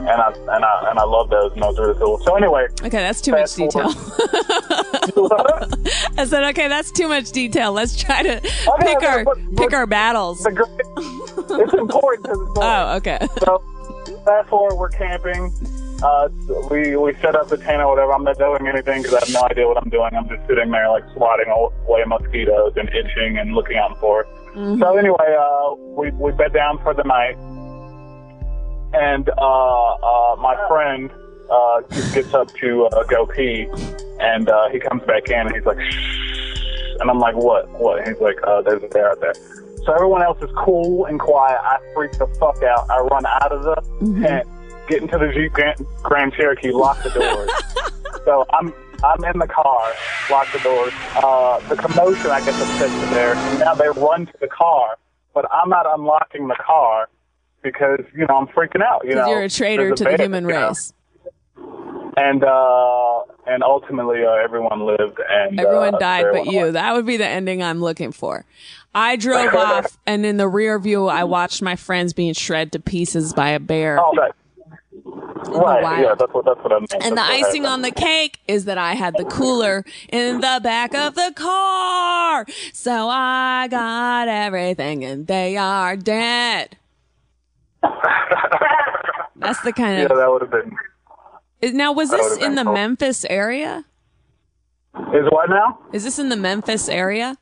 [0.08, 2.18] I and I and I love those, and those are really cool.
[2.20, 3.88] So anyway, Okay, that's too much detail.
[6.16, 7.72] I said, okay, that's too much detail.
[7.72, 10.44] Let's try to pick okay, our but- but- pick our battles.
[10.46, 10.68] it's, great,
[11.60, 12.54] it's important it's boring.
[12.56, 13.18] Oh, okay.
[13.40, 13.62] So
[14.24, 15.52] fast forward, we're camping.
[16.02, 16.28] Uh,
[16.70, 18.12] we we set up the tent or whatever.
[18.12, 20.10] I'm not doing anything because I have no idea what I'm doing.
[20.16, 24.22] I'm just sitting there like swatting away mosquitoes and itching and looking out for.
[24.22, 24.28] it.
[24.78, 27.36] So anyway, uh, we we bed down for the night,
[28.94, 31.10] and uh, uh, my friend
[31.50, 31.80] uh,
[32.14, 33.66] gets up to uh, go pee,
[34.20, 36.96] and uh, he comes back in and he's like, Shh.
[37.00, 37.68] and I'm like, what?
[37.70, 37.98] What?
[37.98, 39.34] And he's like, uh, there's a bear out there.
[39.84, 41.58] So everyone else is cool and quiet.
[41.62, 42.88] I freak the fuck out.
[42.90, 44.46] I run out of the tent,
[44.88, 47.50] get into the Jeep Grand, Grand Cherokee, lock the doors.
[48.24, 48.72] so I'm
[49.04, 49.92] I'm in the car,
[50.30, 50.92] lock the doors.
[51.16, 53.34] Uh, the commotion, I guess, upsets the bear.
[53.34, 54.96] And now they run to the car,
[55.34, 57.08] but I'm not unlocking the car
[57.62, 59.02] because you know I'm freaking out.
[59.04, 60.68] You Because know, you're a traitor There's to the human know.
[60.68, 60.92] race.
[62.16, 66.60] And uh, and ultimately, uh, everyone lived, and Everyone uh, died but you.
[66.62, 66.70] away.
[66.72, 68.44] That would be the ending I'm looking for.
[68.92, 72.80] I drove off, and in the rear view, I watched my friends being shred to
[72.80, 74.00] pieces by a bear.
[74.00, 74.34] Oh, that.
[75.50, 76.92] Right, yeah, that's what that's what I meant.
[76.92, 80.40] And the That's what icing on the cake is that I had the cooler in
[80.40, 82.44] the back of the car.
[82.72, 86.76] So I got everything and they are dead.
[89.36, 91.76] That's the kind of Yeah, that would have been.
[91.76, 92.74] Now, was this in the cool.
[92.74, 93.84] Memphis area?
[95.14, 95.78] Is what now?
[95.92, 97.36] Is this in the Memphis area?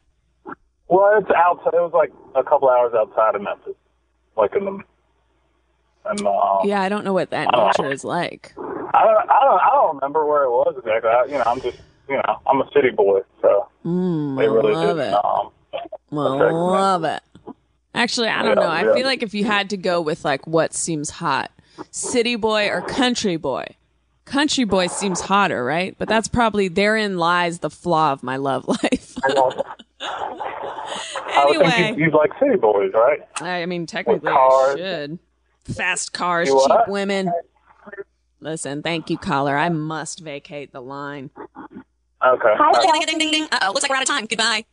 [0.89, 1.75] Well, it's outside.
[1.75, 3.75] It was like a couple hours outside of Memphis,
[4.37, 4.81] like in the.
[6.09, 8.55] And uh, Yeah, I don't know what that nature is like.
[8.59, 11.11] I don't, I don't, I don't remember where it was exactly.
[11.11, 11.77] I, you know, I'm just,
[12.09, 15.15] you know, I'm a city boy, so Mm, they I really love didn't.
[15.15, 15.25] it.
[15.25, 15.51] Um,
[16.11, 17.23] love it.
[17.95, 18.71] Actually, I don't Yeah, know.
[18.71, 18.95] I yeah.
[18.95, 21.51] feel like if you had to go with like what seems hot,
[21.91, 23.67] city boy or country boy,
[24.25, 25.95] country boy seems hotter, right?
[25.99, 29.17] But that's probably therein lies the flaw of my love life.
[29.99, 33.21] I would think anyway, you, you like city boys, right?
[33.41, 35.19] I mean, technically, I should.
[35.75, 36.89] Fast cars, You cheap what?
[36.89, 37.33] women.
[38.41, 39.57] Listen, thank you, caller.
[39.57, 41.31] I must vacate the line.
[42.25, 42.55] Okay.
[43.07, 43.49] Ding, ding, ding.
[43.51, 44.27] Uh-oh, looks like we're out of time.
[44.27, 44.65] Goodbye.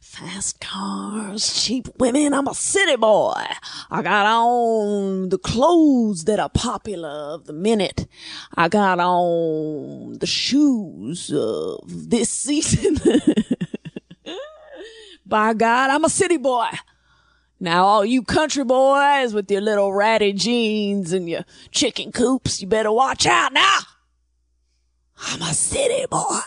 [0.00, 2.32] Fast cars, cheap women.
[2.34, 3.44] I'm a city boy.
[3.90, 8.06] I got on the clothes that are popular of the minute.
[8.56, 12.96] I got on the shoes of this season.
[15.26, 16.66] By God, I'm a city boy.
[17.62, 22.66] Now, all you country boys with your little ratty jeans and your chicken coops, you
[22.66, 23.78] better watch out now.
[25.18, 26.40] I'm a city boy.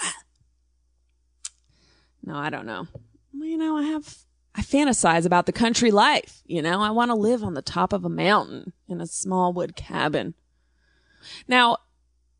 [2.23, 2.87] No, I don't know.
[3.31, 4.17] Well, you know, I have,
[4.55, 6.41] I fantasize about the country life.
[6.47, 9.53] You know, I want to live on the top of a mountain in a small
[9.53, 10.33] wood cabin.
[11.47, 11.77] Now,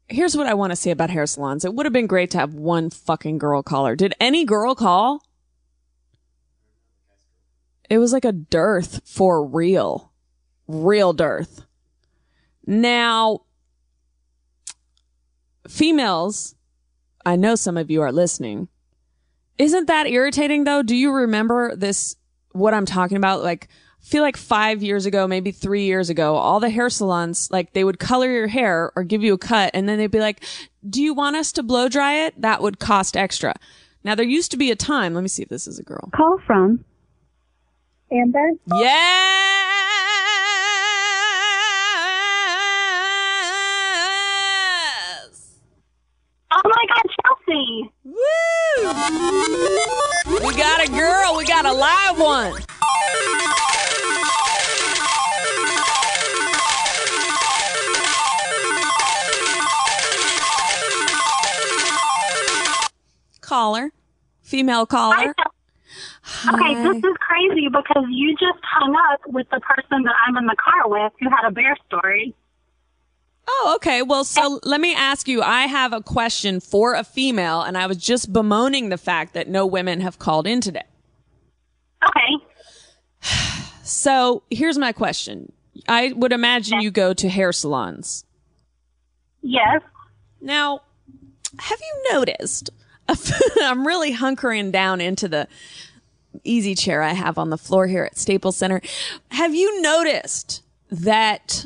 [0.07, 1.63] here's what I want to say about hair salons.
[1.63, 3.95] It would have been great to have one fucking girl caller.
[3.95, 5.21] Did any girl call?
[7.89, 10.11] It was like a dearth for real.
[10.67, 11.65] Real dearth.
[12.65, 13.41] Now,
[15.67, 16.55] females,
[17.25, 18.69] I know some of you are listening.
[19.57, 20.81] Isn't that irritating though?
[20.81, 22.15] Do you remember this,
[22.53, 23.43] what I'm talking about?
[23.43, 23.67] Like,
[24.01, 27.73] I feel like five years ago, maybe three years ago, all the hair salons, like
[27.73, 30.43] they would color your hair or give you a cut and then they'd be like,
[30.89, 32.41] do you want us to blow dry it?
[32.41, 33.53] That would cost extra.
[34.03, 36.09] Now there used to be a time, let me see if this is a girl.
[36.15, 36.83] Call from
[38.13, 38.51] Amber.
[38.75, 38.93] Yes!
[46.51, 47.91] Oh my God, Chelsea!
[48.03, 48.13] Woo!
[50.47, 52.61] We got a girl, we got a live one.
[63.41, 63.91] Caller,
[64.43, 65.33] female caller.
[66.45, 70.45] Okay, this is crazy because you just hung up with the person that I'm in
[70.45, 72.33] the car with who had a bear story.
[73.47, 74.01] Oh, okay.
[74.01, 75.41] Well, so let me ask you.
[75.41, 79.47] I have a question for a female, and I was just bemoaning the fact that
[79.47, 80.83] no women have called in today.
[82.07, 82.45] Okay.
[83.85, 85.51] So here's my question.
[85.89, 88.23] I would imagine you go to hair salons.
[89.41, 89.81] Yes.
[90.39, 90.83] Now,
[91.59, 92.69] have you noticed?
[93.61, 95.49] I'm really hunkering down into the
[96.43, 98.81] easy chair I have on the floor here at Staples Center.
[99.31, 101.65] Have you noticed that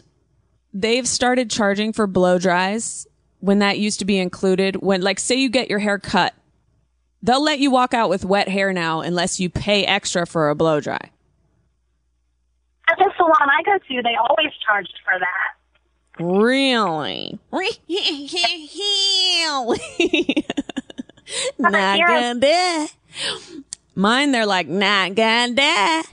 [0.74, 3.08] they've started charging for blow dries
[3.40, 4.78] when that used to be included?
[4.78, 6.34] When, like, say you get your hair cut,
[7.22, 10.56] they'll let you walk out with wet hair now unless you pay extra for a
[10.56, 11.12] blow dry.
[12.90, 15.58] At the salon I go to, they always charged for that.
[16.24, 17.40] Really?
[19.50, 20.46] Really?
[21.60, 22.88] not gonna die.
[23.98, 26.04] Mine, they're like, not gonna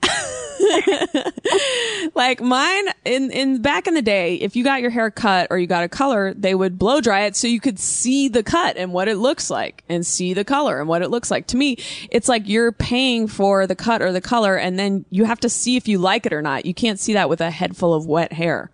[2.14, 5.58] like mine in in back in the day if you got your hair cut or
[5.58, 8.76] you got a color they would blow dry it so you could see the cut
[8.76, 11.46] and what it looks like and see the color and what it looks like.
[11.48, 11.76] To me
[12.10, 15.48] it's like you're paying for the cut or the color and then you have to
[15.48, 16.64] see if you like it or not.
[16.64, 18.70] You can't see that with a head full of wet hair.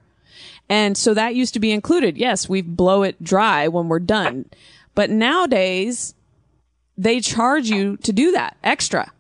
[0.69, 2.17] And so that used to be included.
[2.17, 4.47] Yes we blow it dry when we're done.
[4.95, 6.15] But nowadays
[6.97, 9.11] they charge you to do that extra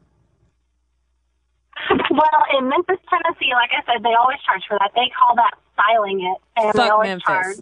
[2.10, 4.92] Well, in Memphis, Tennessee, like I said, they always charge for that.
[4.94, 7.24] They call that styling it, and they Fuck always Memphis.
[7.26, 7.56] charge.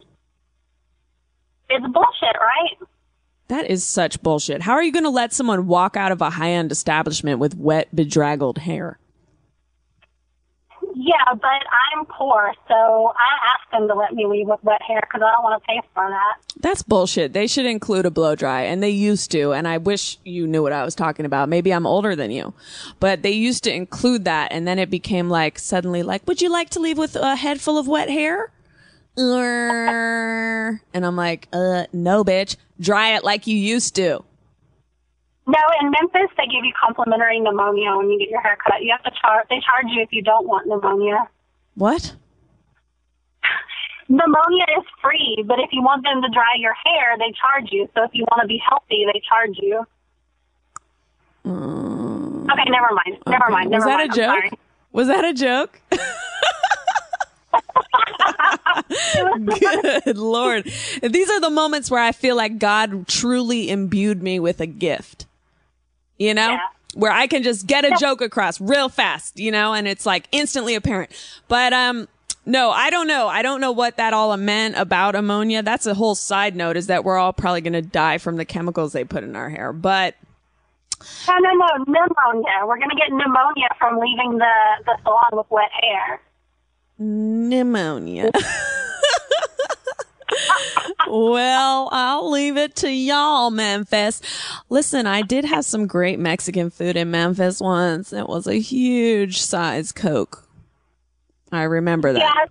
[1.71, 2.89] It's bullshit, right?
[3.49, 4.63] That is such bullshit.
[4.63, 7.57] How are you going to let someone walk out of a high end establishment with
[7.57, 8.99] wet, bedraggled hair?
[11.05, 15.01] Yeah, but I'm poor, so I asked them to let me leave with wet hair
[15.01, 16.37] because I don't want to pay for that.
[16.61, 17.33] That's bullshit.
[17.33, 19.53] They should include a blow dry, and they used to.
[19.53, 21.49] And I wish you knew what I was talking about.
[21.49, 22.55] Maybe I'm older than you,
[23.01, 26.51] but they used to include that, and then it became like suddenly like, would you
[26.51, 28.53] like to leave with a head full of wet hair?
[29.17, 32.57] And I'm like, uh, no, bitch.
[32.79, 34.25] Dry it like you used to.
[35.53, 38.83] No, in Memphis, they give you complimentary pneumonia when you get your hair cut.
[38.83, 39.47] You have to charge.
[39.51, 41.29] They charge you if you don't want pneumonia.
[41.75, 42.15] What?
[44.09, 47.89] Pneumonia is free, but if you want them to dry your hair, they charge you.
[47.95, 49.85] So if you want to be healthy, they charge you.
[51.47, 52.51] Mm.
[52.51, 53.19] Okay, never mind.
[53.27, 53.71] Never mind.
[53.71, 54.19] Was Never that mind.
[54.19, 54.59] a I'm joke?
[54.93, 55.81] Was that a joke?
[60.07, 60.65] Good Lord.
[61.03, 65.27] These are the moments where I feel like God truly imbued me with a gift.
[66.23, 66.59] You know?
[66.95, 70.29] Where I can just get a joke across real fast, you know, and it's like
[70.31, 71.11] instantly apparent.
[71.49, 72.07] But um
[72.45, 73.29] no, I don't know.
[73.29, 75.63] I don't know what that all meant about ammonia.
[75.63, 78.45] That's a whole side note is that we're all probably going to die from the
[78.45, 79.73] chemicals they put in our hair.
[79.73, 80.17] But
[81.29, 82.67] No, no, no, pneumonia.
[82.67, 84.55] We're gonna get pneumonia from leaving the
[84.87, 86.21] the salon with wet hair.
[86.99, 88.31] pneumonia.
[91.09, 94.21] well, I'll leave it to y'all, Memphis.
[94.69, 98.13] Listen, I did have some great Mexican food in Memphis once.
[98.13, 100.47] It was a huge size Coke.
[101.51, 102.21] I remember that.
[102.21, 102.47] Yeah,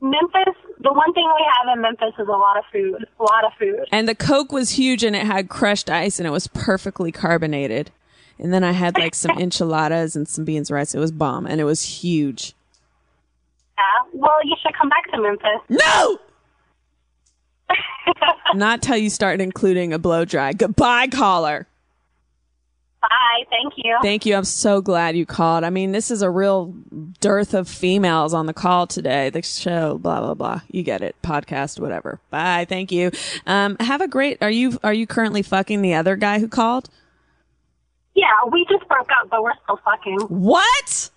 [0.00, 0.54] Memphis.
[0.82, 3.04] The one thing we have in Memphis is a lot of food.
[3.18, 3.86] A lot of food.
[3.92, 7.90] And the Coke was huge and it had crushed ice and it was perfectly carbonated.
[8.38, 10.94] And then I had like some enchiladas and some beans rice.
[10.94, 12.54] It was bomb and it was huge.
[13.76, 14.10] Yeah.
[14.14, 15.60] Well, you should come back to Memphis.
[15.68, 16.18] No!
[18.54, 20.52] Not till you start including a blow dry.
[20.52, 21.66] Goodbye, caller.
[23.00, 23.44] Bye.
[23.48, 23.96] Thank you.
[24.02, 24.34] Thank you.
[24.36, 25.64] I'm so glad you called.
[25.64, 26.74] I mean, this is a real
[27.20, 29.30] dearth of females on the call today.
[29.30, 30.60] The show, blah blah blah.
[30.70, 31.16] You get it.
[31.22, 32.20] Podcast, whatever.
[32.30, 32.66] Bye.
[32.68, 33.10] Thank you.
[33.46, 34.38] Um, have a great.
[34.42, 36.90] Are you are you currently fucking the other guy who called?
[38.14, 40.18] Yeah, we just broke up, but we're still fucking.
[40.28, 41.10] What?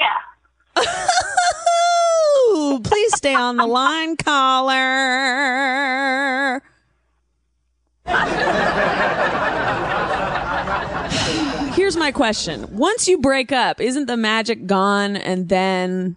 [0.00, 0.06] Yeah.
[2.48, 4.72] Ooh, please stay on the line, caller.
[11.74, 12.76] Here's my question.
[12.76, 16.16] Once you break up, isn't the magic gone and then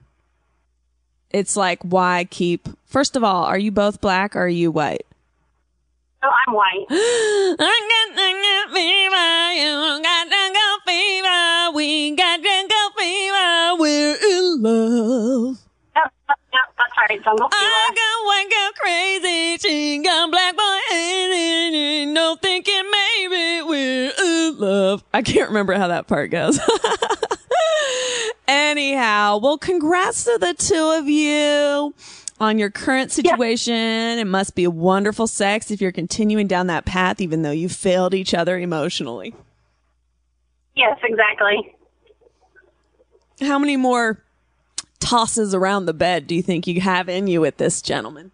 [1.31, 5.05] it's like why keep First of all, are you both black or are you white?
[6.23, 6.85] Oh, I'm white.
[6.89, 7.55] I
[7.91, 8.15] got
[8.73, 10.45] fever, you got the
[10.87, 12.39] fever, we got
[12.97, 13.34] fever,
[13.85, 15.59] we're in love.
[15.95, 17.61] Yep, yep, yep, that's right, Jungle Fever.
[17.61, 24.57] I got white girl crazy, she got black boy hating, no thinking maybe we're in
[24.57, 25.03] love.
[25.13, 26.59] I can't remember how that part goes.
[28.47, 31.93] Anyhow, well, congrats to the two of you
[32.39, 33.75] on your current situation.
[33.75, 38.15] It must be wonderful sex if you're continuing down that path, even though you failed
[38.15, 39.35] each other emotionally.
[40.75, 41.74] Yes, exactly.
[43.41, 44.21] How many more
[44.99, 48.31] tosses around the bed do you think you have in you with this gentleman?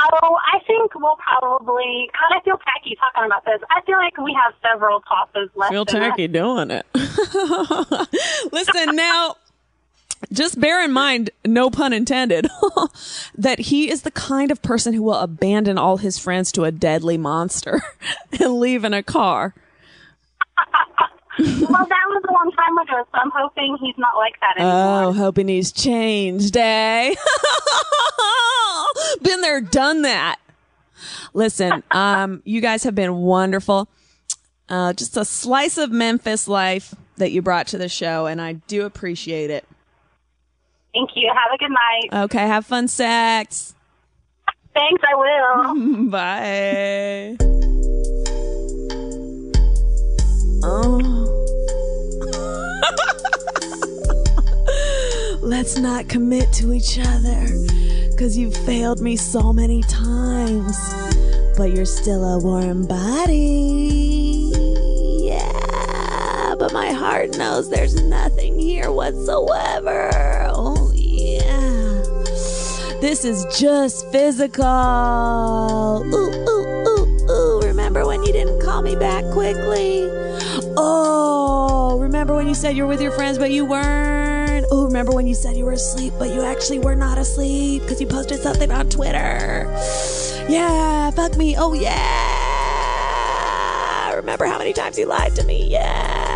[0.00, 2.10] Oh, I think we'll probably.
[2.12, 3.60] God, I feel tacky talking about this.
[3.70, 5.72] I feel like we have several tosses left.
[5.72, 6.86] Feel tacky doing it.
[8.52, 9.36] Listen now.
[10.32, 12.48] Just bear in mind, no pun intended,
[13.34, 16.72] that he is the kind of person who will abandon all his friends to a
[16.72, 17.82] deadly monster
[18.40, 19.54] and leave in a car.
[21.38, 25.04] Well, that was a long time ago, so I'm hoping he's not like that anymore.
[25.04, 27.14] Oh, hoping he's changed, eh?
[29.22, 30.36] been there, done that.
[31.32, 33.88] Listen, um, you guys have been wonderful.
[34.68, 38.54] Uh, just a slice of Memphis life that you brought to the show, and I
[38.54, 39.64] do appreciate it.
[40.94, 41.30] Thank you.
[41.34, 42.08] Have a good night.
[42.24, 43.74] Okay, have fun sex.
[44.72, 45.74] Thanks, I will.
[46.10, 47.36] Bye.
[50.66, 51.20] Oh.
[55.44, 57.46] Let's not commit to each other
[58.10, 60.74] because you've failed me so many times.
[61.58, 64.50] But you're still a warm body.
[65.22, 70.10] Yeah, but my heart knows there's nothing here whatsoever.
[70.46, 70.73] Oh.
[73.04, 74.64] This is just physical.
[76.06, 77.60] Ooh, ooh, ooh, ooh.
[77.60, 80.08] Remember when you didn't call me back quickly?
[80.78, 84.64] Oh, remember when you said you were with your friends but you weren't?
[84.70, 88.00] Oh, remember when you said you were asleep but you actually were not asleep because
[88.00, 89.66] you posted something on Twitter?
[90.48, 91.56] Yeah, fuck me.
[91.58, 91.92] Oh, yeah.
[94.14, 95.68] Remember how many times you lied to me?
[95.70, 96.33] Yeah.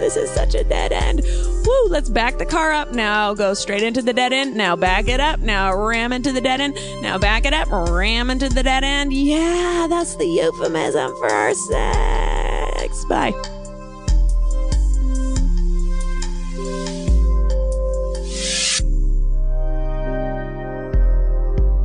[0.00, 1.22] This is such a dead end.
[1.66, 3.34] Woo, let's back the car up now.
[3.34, 4.54] Go straight into the dead end.
[4.54, 5.40] Now back it up.
[5.40, 6.74] Now ram into the dead end.
[7.02, 7.68] Now back it up.
[7.70, 9.12] Ram into the dead end.
[9.12, 13.04] Yeah, that's the euphemism for our sex.
[13.06, 13.32] Bye.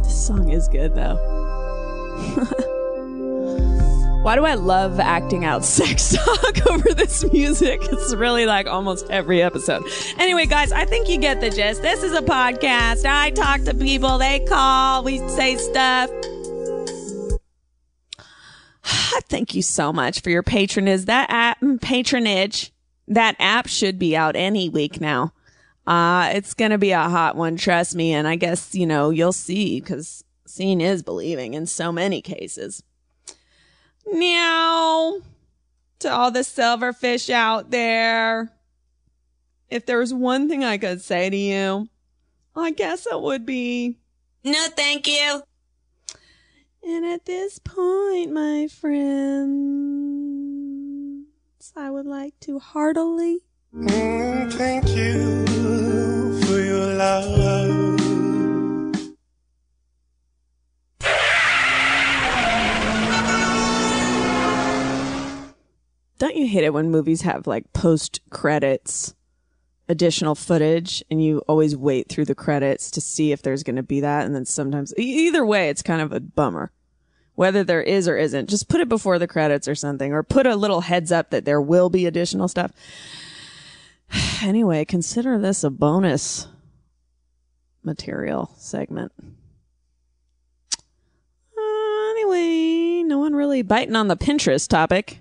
[0.04, 2.68] This song is good though.
[4.32, 7.82] Why do I love acting out sex talk over this music?
[7.84, 9.84] It's really like almost every episode.
[10.18, 11.82] Anyway, guys, I think you get the gist.
[11.82, 13.04] This is a podcast.
[13.04, 16.10] I talk to people, they call, we say stuff.
[19.28, 21.04] Thank you so much for your patronage.
[21.08, 22.72] That app, patronage,
[23.10, 25.34] that app should be out any week now.
[25.86, 28.14] Uh, it's gonna be a hot one, trust me.
[28.14, 32.82] And I guess, you know, you'll see because seeing is believing in so many cases.
[34.06, 35.22] Meow.
[36.00, 38.52] To all the silverfish out there.
[39.70, 41.88] If there was one thing I could say to you,
[42.56, 43.98] I guess it would be
[44.44, 45.44] no thank you.
[46.84, 49.62] And at this point, my friends,
[51.76, 53.40] I would like to heartily
[53.74, 55.46] mm, thank you
[56.42, 57.81] for your love.
[66.22, 69.16] Don't you hate it when movies have like post credits
[69.90, 73.82] additional footage and you always wait through the credits to see if there's going to
[73.82, 76.72] be that and then sometimes either way it's kind of a bummer.
[77.34, 80.46] Whether there is or isn't, just put it before the credits or something or put
[80.46, 82.72] a little heads up that there will be additional stuff.
[84.44, 86.48] Anyway, consider this a bonus
[87.82, 89.12] material segment.
[91.58, 95.18] Uh, anyway, no one really biting on the Pinterest topic.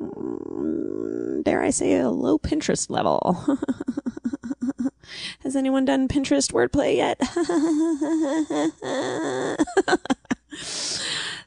[0.00, 3.46] Mm, Dare I say a low Pinterest level?
[5.40, 7.18] Has anyone done Pinterest wordplay yet?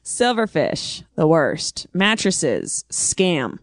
[0.03, 1.87] Silverfish, the worst.
[1.93, 3.59] Mattresses, scam.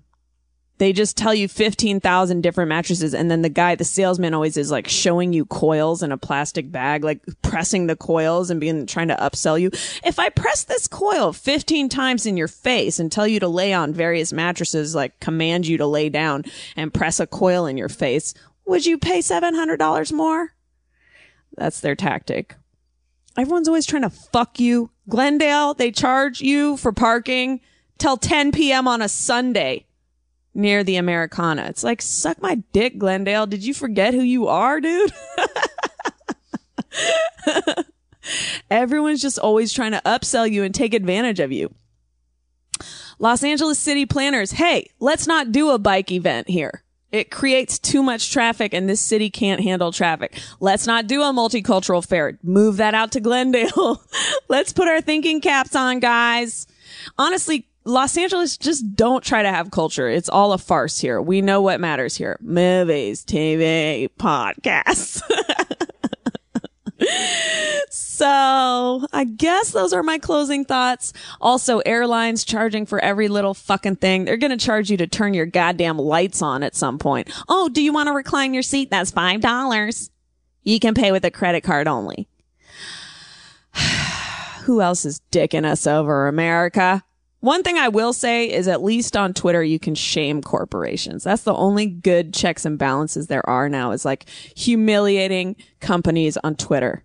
[0.80, 4.70] They just tell you 15,000 different mattresses and then the guy, the salesman always is
[4.70, 9.08] like showing you coils in a plastic bag, like pressing the coils and being trying
[9.08, 9.70] to upsell you.
[10.02, 13.74] If I press this coil 15 times in your face and tell you to lay
[13.74, 17.90] on various mattresses, like command you to lay down and press a coil in your
[17.90, 18.32] face,
[18.64, 20.54] would you pay $700 more?
[21.58, 22.56] That's their tactic.
[23.36, 24.90] Everyone's always trying to fuck you.
[25.10, 27.60] Glendale, they charge you for parking
[27.98, 28.88] till 10 p.m.
[28.88, 29.84] on a Sunday
[30.54, 31.66] near the Americana.
[31.68, 33.46] It's like, suck my dick, Glendale.
[33.46, 35.12] Did you forget who you are, dude?
[38.70, 41.74] Everyone's just always trying to upsell you and take advantage of you.
[43.18, 46.82] Los Angeles city planners, hey, let's not do a bike event here.
[47.12, 50.38] It creates too much traffic and this city can't handle traffic.
[50.60, 52.38] Let's not do a multicultural fair.
[52.42, 54.02] Move that out to Glendale.
[54.48, 56.66] let's put our thinking caps on, guys.
[57.18, 60.08] Honestly, Los Angeles just don't try to have culture.
[60.08, 61.20] It's all a farce here.
[61.20, 62.38] We know what matters here.
[62.42, 65.22] Movies, TV, podcasts.
[67.90, 71.14] so I guess those are my closing thoughts.
[71.40, 74.26] Also, airlines charging for every little fucking thing.
[74.26, 77.30] They're going to charge you to turn your goddamn lights on at some point.
[77.48, 78.90] Oh, do you want to recline your seat?
[78.90, 80.10] That's $5.
[80.64, 82.28] You can pay with a credit card only.
[84.64, 87.02] Who else is dicking us over, America?
[87.40, 91.24] One thing I will say is at least on Twitter, you can shame corporations.
[91.24, 96.54] That's the only good checks and balances there are now is like humiliating companies on
[96.56, 97.02] Twitter.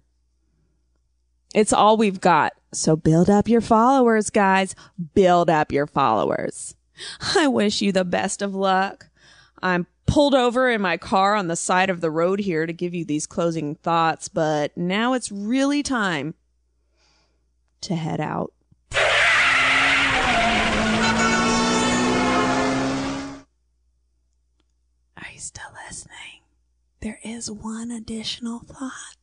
[1.53, 2.51] It's all we've got.
[2.73, 4.75] So build up your followers, guys.
[5.13, 6.75] Build up your followers.
[7.35, 9.07] I wish you the best of luck.
[9.63, 12.93] I'm pulled over in my car on the side of the road here to give
[12.93, 16.35] you these closing thoughts, but now it's really time
[17.81, 18.51] to head out.
[27.05, 29.15] There is one additional thought.